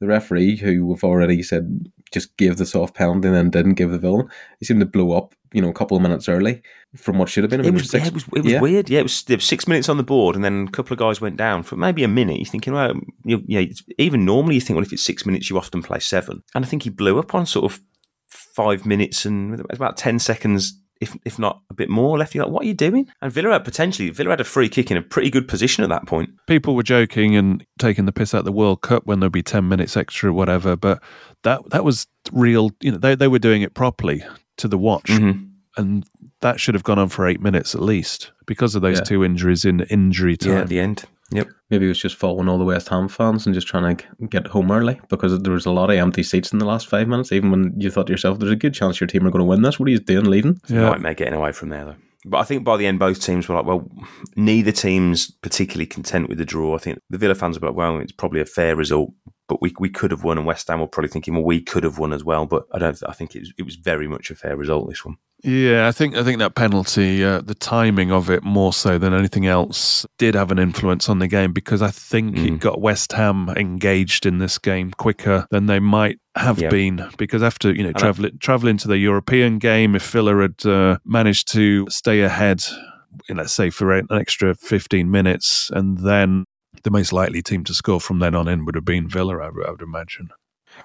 [0.00, 3.90] the referee, who we've already said just gave the soft penalty and then didn't give
[3.90, 6.62] the villain, he seemed to blow up, you know, a couple of minutes early
[6.96, 7.60] from what should have been.
[7.60, 8.60] I It mean, was, six- yeah, it was, it was yeah.
[8.60, 8.90] weird.
[8.90, 11.20] Yeah, it was, was six minutes on the board, and then a couple of guys
[11.20, 12.36] went down for maybe a minute.
[12.38, 12.94] You're thinking, well,
[13.24, 13.64] you, yeah,
[13.98, 16.42] even normally you think, well, if it's six minutes, you often play seven.
[16.54, 17.80] And I think he blew up on sort of
[18.28, 22.34] five minutes and about 10 seconds, if if not a bit more left.
[22.34, 23.06] You're like, what are you doing?
[23.20, 25.90] And Villa had potentially, Villa had a free kick in a pretty good position at
[25.90, 26.30] that point.
[26.46, 29.42] people were joking and taking the piss out of the World Cup when there'd be
[29.42, 30.76] ten minutes extra, or whatever.
[30.76, 31.02] But
[31.42, 32.70] that that was real.
[32.80, 34.24] You know, they they were doing it properly
[34.58, 35.44] to the watch, Mm-hmm.
[35.76, 36.04] and
[36.40, 39.04] that should have gone on for eight minutes at least because of those Yeah.
[39.04, 40.52] two injuries in injury time.
[40.52, 41.04] Yeah, at the end.
[41.32, 41.48] Yep.
[41.70, 44.46] Maybe it was just following all the West Ham fans and just trying to get
[44.46, 47.32] home early because there was a lot of empty seats in the last five minutes.
[47.32, 49.46] Even when you thought to yourself, "There's a good chance your team are going to
[49.46, 50.60] win this." What are you doing, leaving?
[50.68, 50.90] Yeah.
[50.90, 51.96] nightmare getting away from there, though.
[52.24, 53.90] But I think by the end, both teams were like, well,
[54.36, 56.76] neither team's particularly content with the draw.
[56.76, 59.10] I think the Villa fans were like, well, it's probably a fair result,
[59.52, 61.84] but we we could have won, and West Ham were probably thinking, well, we could
[61.84, 62.46] have won as well.
[62.46, 62.96] But I don't.
[63.06, 64.88] I think it was, it was very much a fair result.
[64.88, 65.16] This one.
[65.44, 69.12] Yeah, I think I think that penalty, uh, the timing of it more so than
[69.12, 73.12] anything else, did have an influence on the game because I think it got West
[73.12, 76.68] Ham engaged in this game quicker than they might have Yeah.
[76.70, 77.04] been.
[77.18, 81.48] Because after you know traveling traveling to the European game, if Villa had uh, managed
[81.52, 82.62] to stay ahead,
[83.28, 86.44] let's say for an extra fifteen minutes, and then
[86.82, 89.50] the most likely team to score from then on in would have been Villa, I
[89.50, 90.30] would, I would imagine.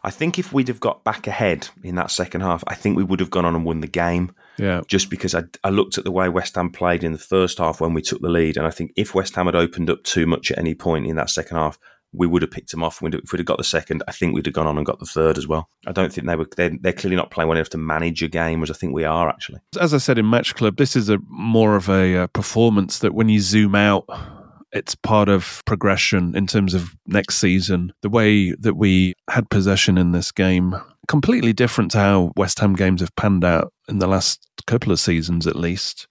[0.04, 3.04] I think if we'd have got back ahead in that second half, I think we
[3.04, 4.34] would have gone on and won the game.
[4.58, 7.60] Yeah, Just because I, I looked at the way West Ham played in the first
[7.60, 10.04] half when we took the lead, and I think if West Ham had opened up
[10.04, 11.78] too much at any point in that second half,
[12.14, 13.02] we would have picked them off.
[13.02, 15.00] We'd, if we'd have got the second, I think we'd have gone on and got
[15.00, 15.70] the third as well.
[15.86, 16.48] I don't think they were.
[16.56, 19.04] They're, they're clearly not playing well enough to manage a game, as I think we
[19.04, 19.60] are actually.
[19.80, 23.14] as I said in Match Club, this is a more of a uh, performance that
[23.14, 24.06] when you zoom out
[24.72, 27.94] it's part of progression in terms of next season.
[28.02, 30.76] The way that we had possession in this game,
[31.08, 35.00] completely different to how West Ham games have panned out in the last couple of
[35.00, 36.08] seasons, at least.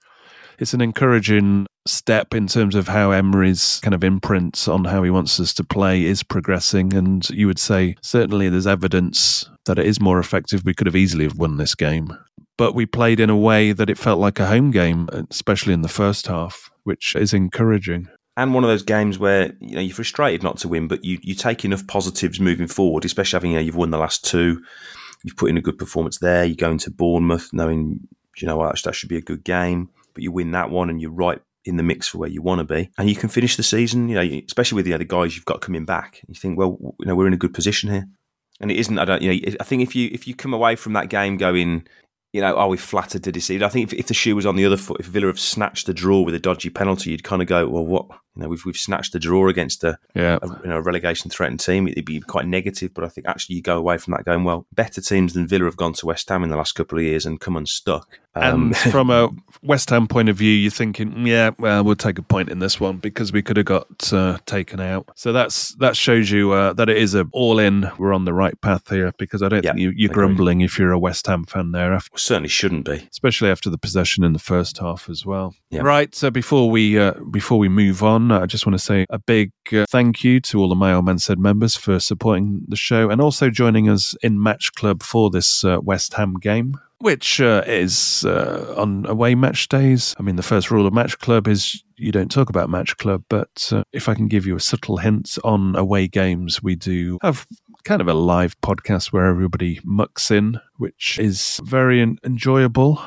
[0.58, 5.10] It's an encouraging step in terms of how Emery's kind of imprint on how he
[5.10, 6.94] wants us to play is progressing.
[6.94, 10.64] And you would say certainly there's evidence that it is more effective.
[10.64, 12.16] We could have easily have won this game.
[12.56, 15.82] But we played in a way that it felt like a home game, especially in
[15.82, 19.94] the first half, which is encouraging and one of those games where you know you're
[19.94, 23.56] frustrated not to win, but you, you take enough positives moving forward, especially having you
[23.56, 24.62] know you've won the last two,
[25.24, 26.44] you've put in a good performance there.
[26.44, 28.00] You go into Bournemouth knowing
[28.36, 31.10] you know that should be a good game, but you win that one and you're
[31.10, 33.62] right in the mix for where you want to be, and you can finish the
[33.62, 34.08] season.
[34.08, 36.22] You know, especially with the other guys you've got coming back.
[36.28, 38.06] You think, well, you know, we're in a good position here,
[38.60, 38.98] and it isn't.
[38.98, 39.22] I don't.
[39.22, 41.86] You know, I think if you if you come away from that game going,
[42.32, 43.62] you know, are we flattered to deceive?
[43.62, 45.86] I think if, if the shoe was on the other foot, if Villa have snatched
[45.86, 48.06] the draw with a dodgy penalty, you'd kind of go, well, what?
[48.36, 50.38] You know, we've we've snatched the draw against a, yeah.
[50.42, 51.88] a you know a relegation threatened team.
[51.88, 54.66] It'd be quite negative, but I think actually you go away from that going, well,
[54.72, 57.24] better teams than Villa have gone to West Ham in the last couple of years
[57.24, 58.18] and come unstuck.
[58.36, 59.30] Um, and from a
[59.62, 62.78] West Ham point of view, you're thinking, yeah, well, we'll take a point in this
[62.78, 65.08] one because we could have got uh, taken out.
[65.14, 67.90] So that's that shows you uh, that it is a all in.
[67.98, 70.92] We're on the right path here because I don't think you, are grumbling if you're
[70.92, 71.94] a West Ham fan there.
[71.94, 75.54] After, certainly shouldn't be, especially after the possession in the first half as well.
[75.82, 76.14] Right.
[76.14, 79.52] So before we uh, before we move on, I just want to say a big
[79.72, 83.10] uh, thank you to all the My Old Man Said members for supporting the show
[83.10, 87.62] and also joining us in Match Club for this uh, West Ham game which uh,
[87.66, 90.14] is uh, on away match days.
[90.18, 93.22] I mean, the first rule of Match Club is you don't talk about Match Club,
[93.28, 97.18] but uh, if I can give you a subtle hint on away games, we do
[97.22, 97.46] have
[97.84, 103.00] kind of a live podcast where everybody mucks in, which is very enjoyable.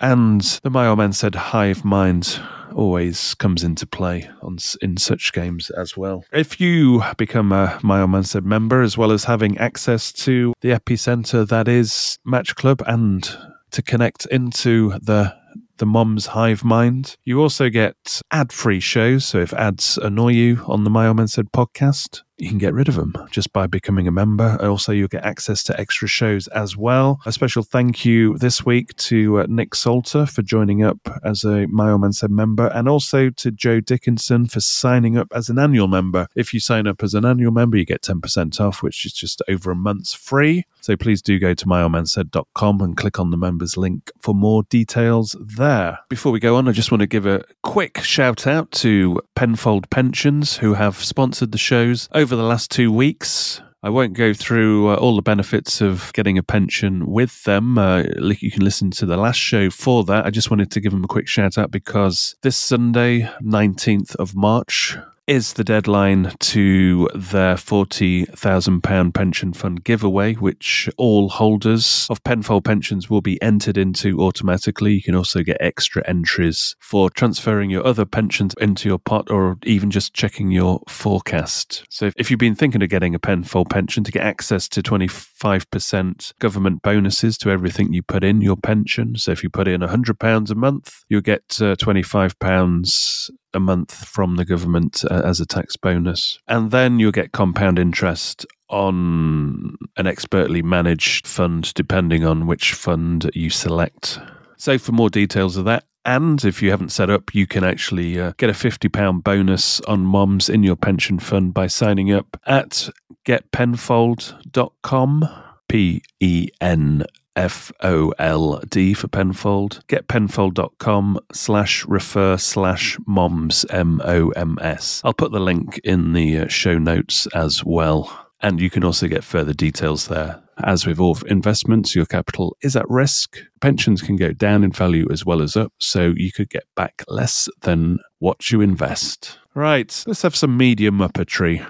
[0.00, 2.40] And the Old Man said hive mind
[2.74, 6.24] always comes into play on in such games as well.
[6.32, 11.46] If you become a My said member, as well as having access to the epicenter
[11.48, 13.28] that is Match Club and
[13.72, 15.34] to connect into the
[15.80, 17.16] the Mom's Hive Mind.
[17.24, 19.24] You also get ad free shows.
[19.24, 22.94] So if ads annoy you on the My Said podcast, you can get rid of
[22.94, 24.58] them just by becoming a member.
[24.60, 27.20] Also, you'll get access to extra shows as well.
[27.26, 31.66] A special thank you this week to uh, Nick Salter for joining up as a
[31.66, 35.58] My Old Man Said member, and also to Joe Dickinson for signing up as an
[35.58, 36.28] annual member.
[36.34, 39.42] If you sign up as an annual member, you get 10% off, which is just
[39.48, 40.64] over a month's free.
[40.80, 45.36] So please do go to myoldmansaid.com and click on the members link for more details
[45.38, 45.98] there.
[46.08, 49.90] Before we go on, I just want to give a quick shout out to Penfold
[49.90, 53.60] Pensions, who have sponsored the shows over over the last two weeks.
[53.82, 57.76] I won't go through uh, all the benefits of getting a pension with them.
[57.76, 58.04] Uh,
[58.38, 60.26] you can listen to the last show for that.
[60.26, 64.36] I just wanted to give them a quick shout out because this Sunday, 19th of
[64.36, 64.96] March,
[65.30, 73.08] is the deadline to their £40,000 pension fund giveaway, which all holders of Penfold pensions
[73.08, 74.94] will be entered into automatically.
[74.94, 79.56] You can also get extra entries for transferring your other pensions into your pot or
[79.62, 81.84] even just checking your forecast.
[81.88, 86.38] So if you've been thinking of getting a Penfold pension to get access to 25%
[86.40, 89.14] government bonuses to everything you put in your pension.
[89.14, 94.36] So if you put in £100 a month, you'll get uh, £25 a month from
[94.36, 96.38] the government uh, as a tax bonus.
[96.48, 103.30] And then you'll get compound interest on an expertly managed fund, depending on which fund
[103.34, 104.18] you select.
[104.56, 108.18] So, for more details of that, and if you haven't set up, you can actually
[108.18, 112.88] uh, get a £50 bonus on moms in your pension fund by signing up at
[113.26, 115.28] getpenfold.com.
[115.68, 117.04] P E N
[117.36, 119.82] F O L D for Penfold.
[119.88, 125.00] Getpenfold.com slash refer slash moms, M O M S.
[125.04, 128.26] I'll put the link in the uh, show notes as well.
[128.42, 130.42] And you can also get further details there.
[130.64, 133.38] As with all investments, your capital is at risk.
[133.60, 137.02] Pensions can go down in value as well as up, so you could get back
[137.08, 139.38] less than what you invest.
[139.54, 141.66] Right, let's have some media muppetry.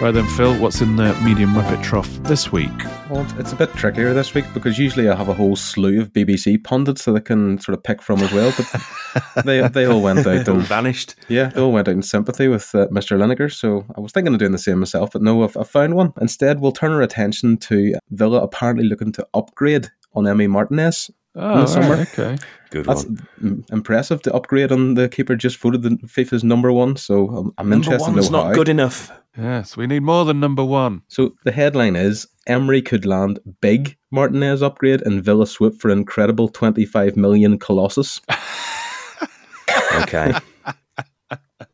[0.00, 2.70] Right then, Phil, what's in the medium Muppet trough this week?
[3.10, 6.12] Well, it's a bit trickier this week because usually I have a whole slew of
[6.12, 10.00] BBC pundits that I can sort of pick from as well, but they they all
[10.00, 11.16] went out and vanished.
[11.26, 13.18] Yeah, they all went out in sympathy with uh, Mr.
[13.18, 13.52] Lineker.
[13.52, 16.12] So I was thinking of doing the same myself, but no, I've, I've found one.
[16.20, 21.54] Instead, we'll turn our attention to Villa apparently looking to upgrade on Emi Martinez Oh,
[21.54, 21.96] in the summer.
[21.96, 22.38] Right, okay.
[22.70, 23.64] Good That's one.
[23.70, 24.22] impressive.
[24.22, 27.86] The upgrade on the keeper just voted the FIFA's number one, so I'm, I'm number
[27.90, 28.12] interested.
[28.12, 28.54] One's to know not how.
[28.54, 29.10] good enough.
[29.36, 31.02] Yes, we need more than number one.
[31.08, 36.48] So the headline is Emery could land big Martinez upgrade and Villa swoop for incredible
[36.48, 38.20] 25 million Colossus.
[40.02, 40.32] Okay.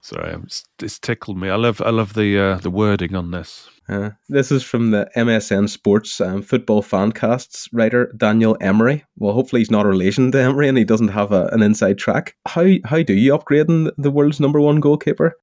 [0.05, 1.49] Sorry, I'm, it's, it's tickled me.
[1.49, 3.71] I love I love the uh, the wording on this.
[3.89, 9.05] Uh, this is from the MSN Sports um, football fancasts writer Daniel Emery.
[9.17, 11.97] Well, hopefully he's not a relation to Emery and he doesn't have a, an inside
[11.97, 12.37] track.
[12.47, 15.39] How how do you upgrade in the world's number one goalkeeper?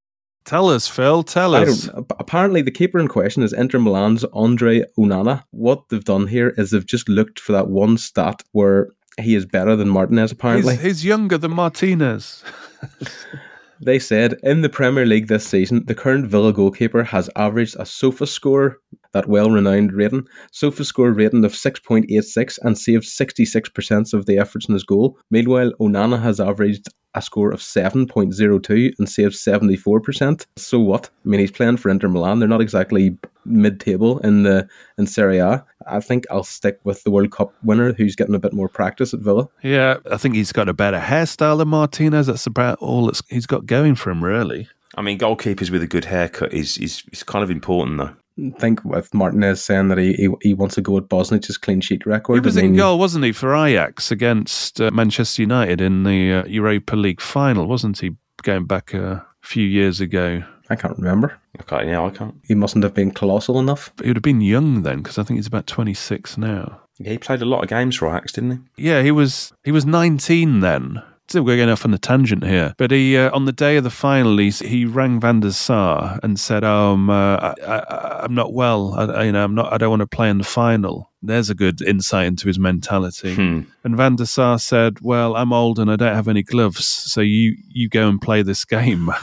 [0.46, 1.24] Tell us, Phil.
[1.24, 1.90] Tell us.
[2.20, 5.44] apparently, the keeper in question is Inter Milan's Andre Onana.
[5.50, 8.90] What they've done here is they've just looked for that one stat where
[9.20, 10.32] he is better than Martinez.
[10.32, 12.44] Apparently, He's, he's younger than Martinez.
[13.84, 17.84] They said in the Premier League this season, the current Villa goalkeeper has averaged a
[17.84, 18.76] SofaScore,
[19.14, 24.74] that well renowned rating, SofaScore rating of 6.86 and saved 66% of the efforts in
[24.74, 25.18] his goal.
[25.30, 30.46] Meanwhile, Onana has averaged a score of 7.02 and saved 74%.
[30.56, 31.10] So what?
[31.26, 32.40] I mean, he's playing for Inter Milan.
[32.40, 35.66] They're not exactly mid-table in the in Serie A.
[35.88, 39.14] I think I'll stick with the World Cup winner who's getting a bit more practice
[39.14, 39.50] at Villa.
[39.64, 42.28] Yeah, I think he's got a better hairstyle than Martinez.
[42.28, 44.68] That's about all it's, he's got going for him, really.
[44.96, 48.16] I mean, goalkeepers with a good haircut is is, is kind of important, though.
[48.38, 51.82] I think with Martinez saying that he, he, he wants to go at Bosnich's clean
[51.82, 52.36] sheet record.
[52.36, 56.04] He was I mean, in goal, wasn't he, for Ajax against uh, Manchester United in
[56.04, 58.16] the uh, Europa League final, wasn't he?
[58.44, 60.44] Going back a few years ago.
[60.70, 61.38] I can't remember.
[61.60, 62.36] Okay, yeah, I can't.
[62.48, 63.92] He mustn't have been colossal enough.
[64.02, 66.82] He would have been young then, because I think he's about 26 now.
[66.98, 68.88] Yeah, he played a lot of games for Ajax, didn't he?
[68.88, 71.04] Yeah, he was he was 19 then.
[71.28, 73.86] Still we're going off on a tangent here, but he uh, on the day of
[73.86, 78.34] the final, he, he rang Van der Sar and said, "Um, uh, I, I, I'm
[78.36, 78.94] not well.
[78.96, 79.72] I, I- you know, I'm not.
[79.72, 83.36] I don't want to play in the final." There's a good insight into his mentality.
[83.36, 83.62] Hmm.
[83.86, 87.22] And Van der Sar said, "Well, I'm old and I don't have any gloves, so
[87.22, 89.10] you you go and play this game."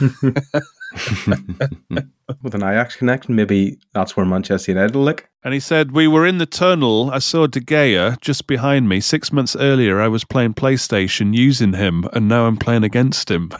[2.41, 5.29] With an Ajax connection, maybe that's where Manchester United will look.
[5.43, 7.11] And he said, We were in the tunnel.
[7.11, 8.99] I saw De Gea just behind me.
[8.99, 13.51] Six months earlier, I was playing PlayStation using him, and now I'm playing against him.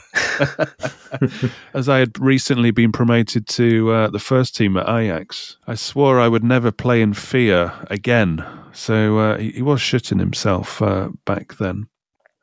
[1.74, 6.20] As I had recently been promoted to uh, the first team at Ajax, I swore
[6.20, 8.46] I would never play in fear again.
[8.74, 11.88] So uh, he, he was shitting himself uh, back then.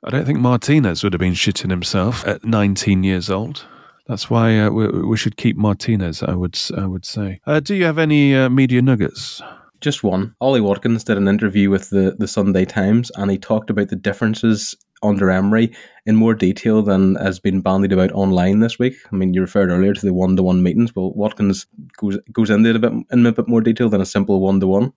[0.05, 3.67] I don't think Martinez would have been shitting himself at 19 years old.
[4.09, 6.23] That's why uh, we, we should keep Martinez.
[6.23, 7.41] I would I would say.
[7.47, 9.43] Uh, do you have any uh, media nuggets?
[9.81, 10.35] Just one.
[10.41, 13.97] Ollie Watkins did an interview with the, the Sunday Times and he talked about the
[13.97, 15.73] differences under Emery
[16.07, 18.95] in more detail than has been bandied about online this week.
[19.13, 20.95] I mean, you referred earlier to the one to one meetings.
[20.97, 21.67] Well, Watkins
[21.99, 24.61] goes goes into it a bit in a bit more detail than a simple one
[24.61, 24.93] to one.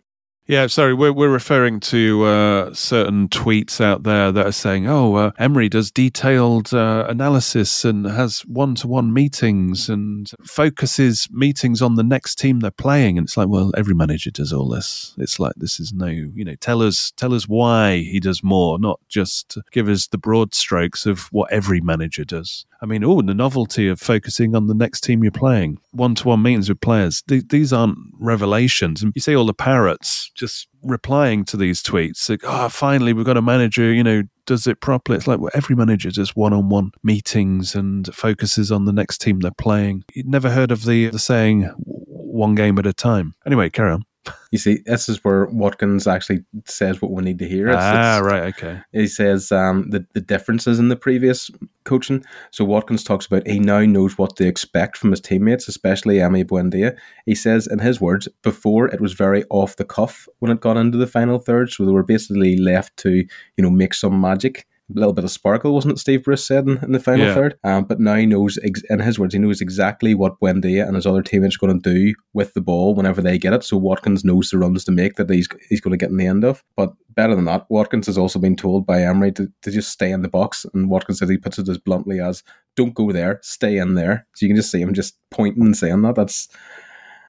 [0.49, 5.13] Yeah, sorry, we're we're referring to uh, certain tweets out there that are saying, "Oh,
[5.13, 12.03] uh, Emery does detailed uh, analysis and has one-to-one meetings and focuses meetings on the
[12.03, 15.13] next team they're playing." And it's like, well, every manager does all this.
[15.19, 18.79] It's like this is no, you know, tell us tell us why he does more,
[18.79, 22.65] not just give us the broad strokes of what every manager does.
[22.81, 26.69] I mean, oh, the novelty of focusing on the next team you're playing, one-to-one meetings
[26.69, 27.21] with players.
[27.23, 29.03] Th- these aren't revelations.
[29.03, 33.25] And you see all the parrots just replying to these tweets, like, "Oh, finally, we've
[33.25, 33.93] got a manager.
[33.93, 38.71] You know, does it properly." It's like well, every manager does one-on-one meetings and focuses
[38.71, 40.03] on the next team they're playing.
[40.13, 44.05] You'd never heard of the the saying "one game at a time." Anyway, carry on.
[44.51, 47.67] You see, this is where Watkins actually says what we need to hear.
[47.69, 48.81] It's- ah, it's- right, okay.
[48.91, 51.51] He says um, the, the differences in the previous
[51.83, 52.23] coaching.
[52.51, 56.43] So Watkins talks about he now knows what to expect from his teammates, especially Emi
[56.45, 56.97] Buendia.
[57.25, 60.77] He says, in his words, before it was very off the cuff when it got
[60.77, 61.69] into the final third.
[61.71, 63.27] So they were basically left to, you
[63.63, 64.65] know, make some magic.
[64.89, 65.99] A little bit of sparkle, wasn't it?
[65.99, 67.33] Steve Bruce said in, in the final Yeah.
[67.35, 67.55] third.
[67.63, 70.95] Um, but now he knows, ex- in his words, he knows exactly what Buendia and
[70.95, 73.63] his other teammates are going to do with the ball whenever they get it.
[73.63, 76.25] So Watkins knows the runs to make that he's he's going to get in the
[76.27, 76.63] end of.
[76.75, 80.11] But better than that, Watkins has also been told by Emery to, to just stay
[80.11, 80.65] in the box.
[80.73, 82.41] And Watkins says he puts it as bluntly as,
[82.75, 85.77] "Don't go there, stay in there." So you can just see him just pointing and
[85.77, 86.15] saying that.
[86.15, 86.47] That's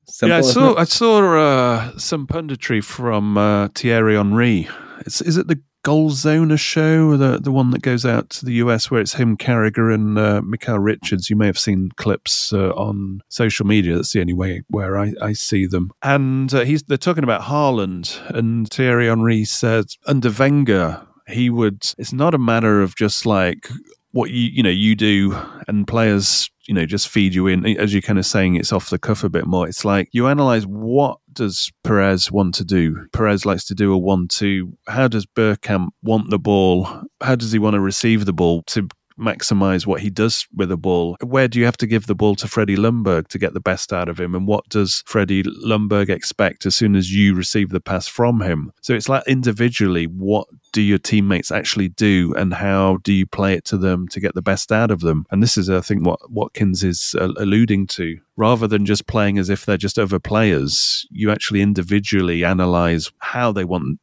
[0.07, 0.31] simple.
[0.35, 0.75] yeah, I saw?
[0.77, 4.69] I saw uh, some punditry from uh, Thierry Henry.
[5.07, 8.91] It's, is it the Goalzona show, the the one that goes out to the US,
[8.91, 11.31] where it's him, Carragher, and uh, Micah Richards?
[11.31, 13.97] You may have seen clips uh, on social media.
[13.97, 15.91] That's the only way where I, I see them.
[16.03, 21.87] And uh, he's they're talking about Haaland, and Thierry Henry said under Wenger he would.
[21.97, 23.69] It's not a matter of just like
[24.13, 25.37] what you you know you do
[25.69, 28.91] and players you know just feed you in as you're kind of saying it's off
[28.91, 33.09] the cuff a bit more it's like you analyze what does Pires want to do
[33.13, 37.59] Pires likes to do a 1-2 how does Bergkamp want the ball how does he
[37.59, 38.87] want to receive the ball to
[39.19, 41.17] maximize what he does with the ball.
[41.23, 43.93] Where do you have to give the ball to Freddie Ljungberg to get the best
[43.93, 44.35] out of him?
[44.35, 48.73] And what does Freddie Ljungberg expect as soon as you receive the pass from him?
[48.81, 53.55] So it's like individually, what do your teammates actually do and how do you play
[53.55, 55.27] it to them to get the best out of them?
[55.31, 58.19] And this is, I think, what Watkins is uh, alluding to.
[58.37, 63.53] Rather than just playing as if they're just other players, you actually individually analyze how
[63.53, 64.01] they want,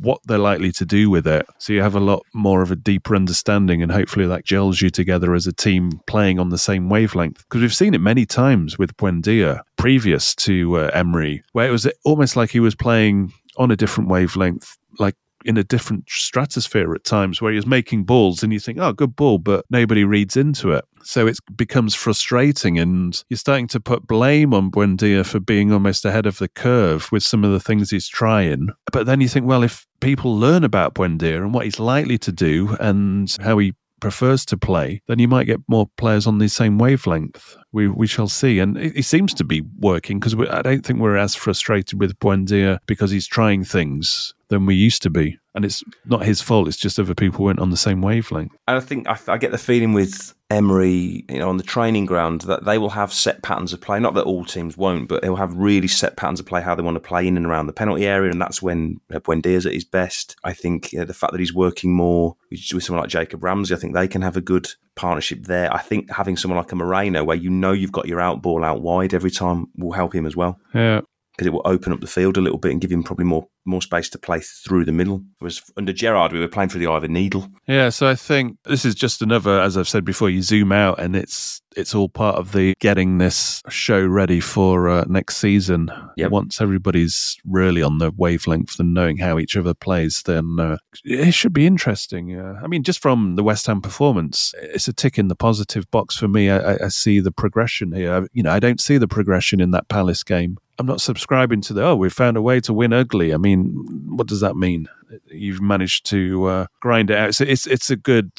[0.00, 1.44] what they're likely to do with it.
[1.58, 4.88] So you have a lot more of a deeper understanding, and hopefully that gels you
[4.88, 7.44] together as a team playing on the same wavelength.
[7.44, 11.86] Because we've seen it many times with Buendia previous to uh, Emery, where it was
[12.04, 15.14] almost like he was playing on a different wavelength, like
[15.44, 19.14] in a different stratosphere at times where he's making balls and you think, oh, good
[19.14, 20.84] ball, but nobody reads into it.
[21.02, 26.04] So it becomes frustrating and you're starting to put blame on Buendia for being almost
[26.04, 28.68] ahead of the curve with some of the things he's trying.
[28.90, 32.32] But then you think, well, if people learn about Buendia and what he's likely to
[32.32, 33.74] do and how he
[34.04, 37.56] prefers to play, then you might get more players on the same wavelength.
[37.72, 41.00] We we shall see, and it, it seems to be working because I don't think
[41.00, 45.64] we're as frustrated with Buendia because he's trying things than we used to be, and
[45.64, 46.68] it's not his fault.
[46.68, 48.52] It's just other people weren't on the same wavelength.
[48.68, 52.04] And I think I, I get the feeling with Emery, you know, on the training
[52.04, 53.98] ground that they will have set patterns of play.
[53.98, 56.82] Not that all teams won't, but they'll have really set patterns of play how they
[56.82, 59.84] want to play in and around the penalty area, and that's when Buendia's at his
[59.84, 60.36] best.
[60.44, 63.74] I think you know, the fact that he's working more with someone like Jacob Ramsey,
[63.74, 65.72] I think they can have a good partnership there.
[65.72, 68.64] I think having someone like a Moreno, where you know you've got your out ball
[68.64, 70.60] out wide every time, will help him as well.
[70.74, 71.00] Yeah,
[71.32, 73.48] because it will open up the field a little bit and give him probably more
[73.64, 75.22] more space to play through the middle.
[75.38, 77.48] Whereas under Gerrard, we were playing through the eye of a needle.
[77.66, 81.00] Yeah, so I think this is just another, as I've said before, you zoom out
[81.00, 85.90] and it's it's all part of the getting this show ready for uh, next season.
[86.16, 86.30] Yep.
[86.30, 91.34] Once everybody's really on the wavelength and knowing how each other plays, then uh, it
[91.34, 92.38] should be interesting.
[92.38, 95.90] Uh, I mean, just from the West Ham performance, it's a tick in the positive
[95.90, 96.50] box for me.
[96.50, 98.14] I, I see the progression here.
[98.14, 100.58] I, you know, I don't see the progression in that Palace game.
[100.78, 103.32] I'm not subscribing to the oh we've found a way to win ugly.
[103.32, 104.88] I mean, what does that mean?
[105.30, 107.34] You've managed to uh, grind it out.
[107.34, 108.30] So it's it's a good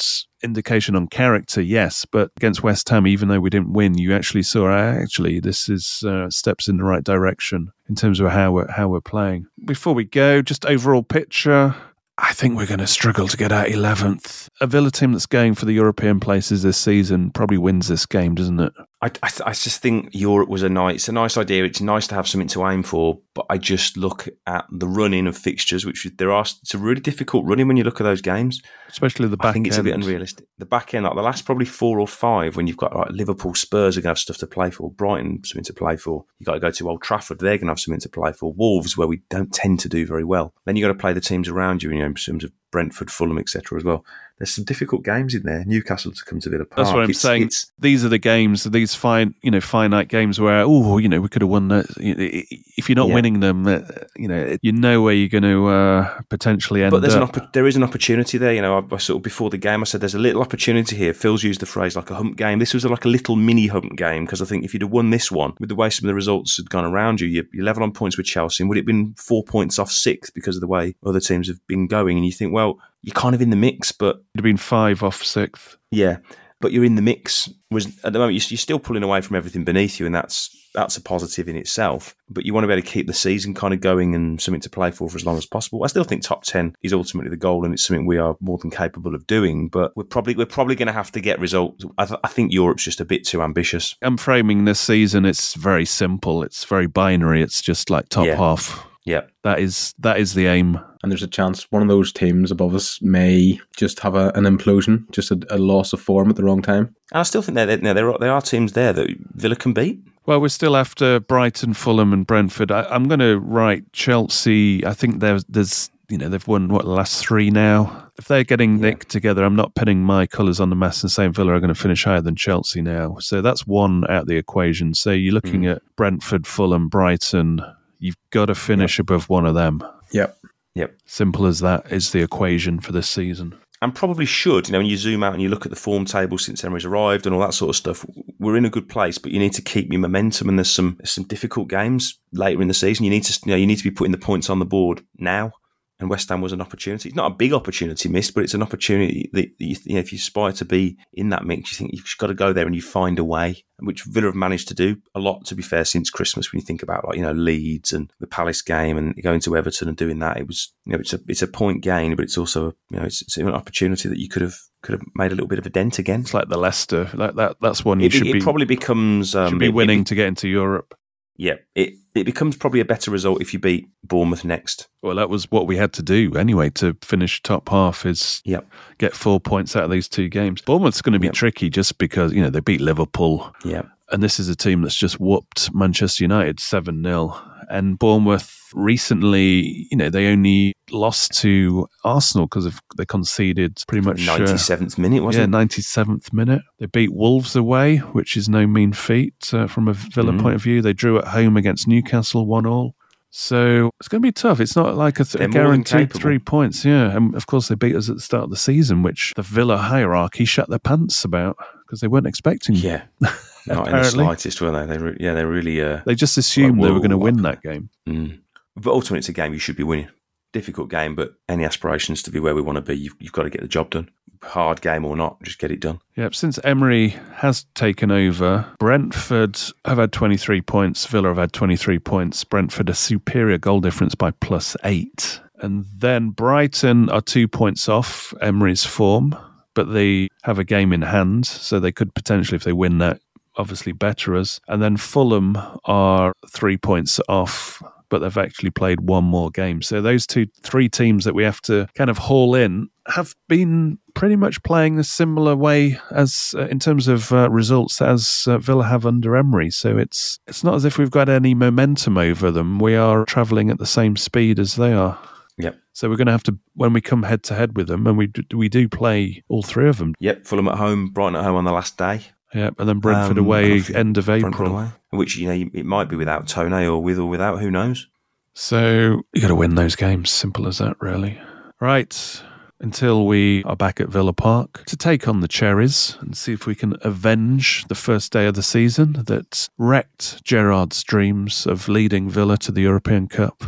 [0.44, 2.06] indication on character, yes.
[2.06, 6.04] But against West Ham, even though we didn't win, you actually saw actually this is
[6.04, 9.48] uh, steps in the right direction in terms of how we're how we're playing.
[9.64, 11.76] Before we go, just overall picture.
[12.18, 14.48] I think we're going to struggle to get out 11th.
[14.62, 18.36] A Villa team that's going for the European places this season probably wins this game,
[18.36, 18.72] doesn't it?
[19.02, 21.66] I, I, I, just think Europe was a nice, it's a nice idea.
[21.66, 25.28] It's nice to have something to aim for, but I just look at the running
[25.28, 26.42] of fixtures, which there are.
[26.42, 29.48] It's a really difficult running when you look at those games, especially the back.
[29.48, 30.48] I think it's a bit unrealistic.
[30.58, 33.54] The back end, like the last probably four or five, when you've got like Liverpool,
[33.54, 36.24] Spurs are going to have stuff to play for, Brighton something to play for.
[36.40, 38.54] You got to go to Old Trafford, they're going to have something to play for.
[38.54, 40.54] Wolves, where we don't tend to do very well.
[40.66, 43.10] Then you got to play the teams around you, you know, in terms of Brentford,
[43.10, 43.78] Fulham, etc.
[43.78, 44.04] as well
[44.38, 45.64] there's some difficult games in there.
[45.66, 46.78] Newcastle to come to Villa Park.
[46.78, 47.44] That's what I'm it's, saying.
[47.44, 51.22] It's, these are the games, these fine, you know, finite games where, oh, you know,
[51.22, 51.86] we could have won that.
[51.98, 53.14] If you're not Yeah.
[53.14, 53.80] winning them, uh,
[54.18, 57.32] you know, you know where you're going to uh, potentially end but there's an up.
[57.32, 58.54] oppo- there is an opportunity there.
[58.54, 60.98] You know, I, I sort of before the game, I said there's a little opportunity
[60.98, 61.14] here.
[61.14, 62.60] Phil's used the phrase like a hump game.
[62.60, 65.12] This was like a little mini hump game because I think if you'd have won
[65.12, 67.64] this one with the way some of the results had gone around you, you, you
[67.64, 68.64] level on points with Chelsea.
[68.64, 71.48] And would it have been four points off sixth because of the way other teams
[71.48, 72.18] have been going?
[72.18, 72.65] And you think, well,
[73.02, 75.78] you're kind of in the mix, but It'd have been five off sixth.
[75.92, 76.18] Yeah,
[76.62, 77.50] but you're in the mix.
[77.72, 80.50] Was at the moment you're, you're still pulling away from everything beneath you, and that's
[80.74, 82.16] that's a positive in itself.
[82.30, 84.60] But you want to be able to keep the season kind of going and something
[84.62, 85.84] to play for for as long as possible.
[85.84, 88.58] I still think top ten is ultimately the goal, and it's something we are more
[88.58, 89.68] than capable of doing.
[89.70, 91.86] But we're probably we're probably going to have to get results.
[91.98, 93.96] I, th- I think Europe's just a bit too ambitious.
[94.02, 95.26] I'm framing this season.
[95.26, 96.44] It's very simple.
[96.44, 97.42] It's very binary.
[97.44, 98.36] It's just like top Yeah.
[98.36, 98.86] half.
[99.06, 100.80] Yeah, That is that is the aim.
[101.04, 104.46] And there's a chance one of those teams above us may just have a, an
[104.46, 106.96] implosion, just a, a loss of form at the wrong time.
[107.12, 109.74] and I still think that there there are, there are teams there that Villa can
[109.74, 110.00] beat.
[110.26, 112.72] Well, we're still after Brighton, Fulham, and Brentford.
[112.72, 114.84] I, I'm going to write Chelsea.
[114.84, 118.10] I think there's, there's, you know, they've won what the last three now.
[118.18, 121.34] If they're getting nicked together, I'm not pinning my colours on the mass and saying
[121.34, 123.18] Villa are going to finish higher than Chelsea now.
[123.20, 124.96] So that's one out of the equation.
[124.96, 125.70] So you're looking hmm.
[125.70, 127.62] at Brentford, Fulham, Brighton.
[128.00, 129.82] You've got to finish above one of them.
[130.12, 130.38] Yep.
[130.76, 130.98] Yep.
[131.06, 133.56] Simple as that is the equation for this season.
[133.82, 134.68] and probably should.
[134.68, 136.86] You know, when you zoom out and you look at the form table since Emery's
[136.86, 138.06] arrived and all that sort of stuff,
[138.40, 139.18] we're in a good place.
[139.18, 142.62] But you need to keep your momentum, and there's some there's some difficult games later
[142.62, 143.06] in the season.
[143.06, 145.02] You need to you know you need to be putting the points on the board
[145.18, 145.52] now.
[146.00, 147.10] And West Ham was an opportunity.
[147.10, 150.12] It's not a big opportunity missed, but it's an opportunity that you, you know, if
[150.12, 152.76] you aspire to be in that mix, you think you've got to go there and
[152.76, 155.46] you find a way, which Villa have managed to do a lot.
[155.46, 158.28] To be fair, since Christmas, when you think about like you know Leeds and the
[158.28, 161.20] Palace game and going to Everton and doing that, it was you know it's a
[161.28, 164.28] it's a point gain, but it's also you know it's, it's an opportunity that you
[164.30, 166.20] could have could have made a little bit of a dent again.
[166.22, 167.10] It's like the Leicester.
[167.14, 167.56] Like that.
[167.62, 170.04] That's one you It, should it be probably becomes um, should be it- it- winning
[170.04, 170.94] to get into Europe.
[171.38, 174.88] Yeah, it it becomes probably a better result if you beat Bournemouth next.
[175.02, 178.06] Well, that was what we had to do anyway to finish top half.
[178.06, 178.68] Is Yep.
[179.00, 180.62] get four points out of these two games.
[180.62, 181.34] Bournemouth's going to be Yep.
[181.34, 183.84] tricky just because you know they beat Liverpool, Yeah.
[184.12, 187.36] and this is a team that's just whooped Manchester United seven 0
[187.70, 194.28] And Bournemouth recently, you know, they only lost to Arsenal because they conceded pretty much
[194.28, 195.50] uh, Ninety seventh minute was yeah, it?
[195.50, 196.62] 97th minute.
[196.80, 200.42] They beat Wolves away, which is no mean feat uh, from a Villa Mhm.
[200.42, 200.82] point of view.
[200.82, 202.96] They drew at home against Newcastle, one all.
[203.38, 204.62] So it's going to be tough.
[204.62, 206.86] It's not like a, th- a They're more than guaranteed three points.
[206.86, 207.14] Yeah.
[207.16, 209.76] And of course, they beat us at the start of the season, which the Villa
[209.78, 212.76] hierarchy shut their pants about because they weren't expecting.
[212.76, 213.04] Yeah.
[213.68, 214.86] Not in the slightest, were they?
[214.86, 215.82] They re- yeah, they really.
[215.82, 217.90] Uh, They just assumed they were going to win that game.
[218.08, 218.40] mm.
[218.76, 220.10] But ultimately, it's a game you should be winning.
[220.52, 223.44] Difficult game, but any aspirations to be where we want to be, you've, you've got
[223.44, 224.10] to get the job done.
[224.44, 226.00] Hard game or not, just get it done.
[226.18, 232.00] Yep, since Emery has taken over, Brentford have had 23 points, Villa have had 23
[232.00, 232.44] points.
[232.44, 235.40] Brentford a superior goal difference by plus eight.
[235.60, 239.36] And then Brighton are two points off Emery's form,
[239.74, 243.20] but they have a game in hand, so they could potentially, if they win that,
[243.58, 244.60] obviously better us.
[244.68, 247.82] And then Fulham are three points off.
[248.08, 249.82] But they've actually played one more game.
[249.82, 253.98] So those two, three teams that we have to kind of haul in have been
[254.14, 258.60] pretty much playing a similar way as uh, in terms of uh, results as uh,
[258.60, 259.72] Villa have under Emery.
[259.72, 262.78] So it's it's not as if we've got any momentum over them.
[262.78, 265.20] We are travelling at the same speed as they are.
[265.58, 265.80] Yep.
[265.94, 268.18] So we're going to have to when we come head to head with them, and
[268.18, 270.14] we do, we do play all three of them.
[270.20, 272.22] Yep, Fulham at home, Brighton at home on the last day.
[272.54, 274.72] Yeah, and then Brentford Um, away end of April.
[274.72, 277.60] away, which you know it might be without Tone or with or without.
[277.60, 278.08] Who knows?
[278.54, 280.30] So you got to win those games.
[280.30, 281.40] Simple as that, really.
[281.82, 282.42] Right.
[282.80, 286.66] Until we are back at Villa Park to take on the Cherries and see if
[286.68, 292.30] we can avenge the first day of the season that wrecked Gerrard's dreams of leading
[292.30, 293.64] Villa to the European Cup.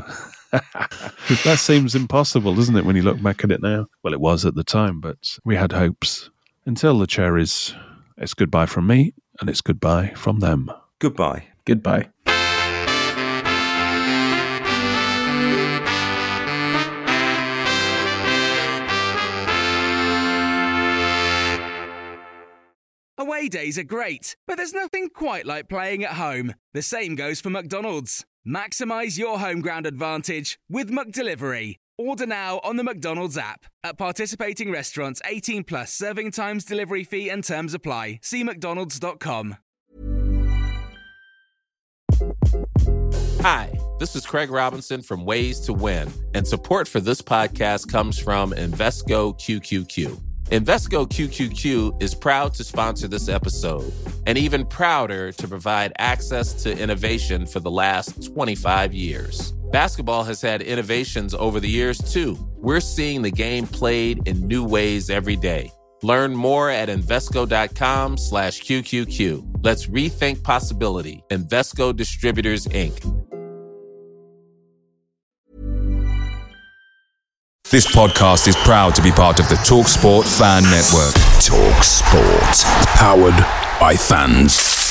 [0.51, 3.88] that seems impossible, doesn't it, when you look back at it now?
[4.03, 6.30] Well, it was at the time, but we had hopes.
[6.65, 7.73] Until the Cherries,
[8.18, 10.72] it's goodbye from me and it's goodbye from them.
[10.99, 11.47] Goodbye.
[11.65, 12.09] Goodbye.
[23.20, 26.53] Away days are great, but there's nothing quite like playing at home.
[26.74, 28.26] The same goes for McDonald's.
[28.47, 31.78] Maximize your home ground advantage with McDelivery.
[31.99, 33.65] Order now on the McDonald's app.
[33.83, 38.19] At participating restaurants, 18 plus serving times, delivery fee, and terms apply.
[38.21, 39.57] See McDonald's.com.
[43.41, 48.19] Hi, this is Craig Robinson from Ways to Win, and support for this podcast comes
[48.19, 50.19] from Invesco QQQ.
[50.49, 53.91] Invesco QQQ is proud to sponsor this episode
[54.27, 59.53] and even prouder to provide access to innovation for the last 25 years.
[59.72, 62.38] Basketball has had innovations over the years too.
[62.55, 65.72] We're seeing the game played in new ways every day.
[66.03, 69.63] Learn more at Invesco.com slash QQQ.
[69.63, 71.24] Let's rethink possibility.
[71.32, 73.01] Invesco Distributors, Inc.
[77.70, 81.13] This podcast is proud to be part of the TalkSport Fan Network.
[81.43, 82.88] Talk Sport.
[82.95, 83.36] Powered
[83.80, 84.86] by fans.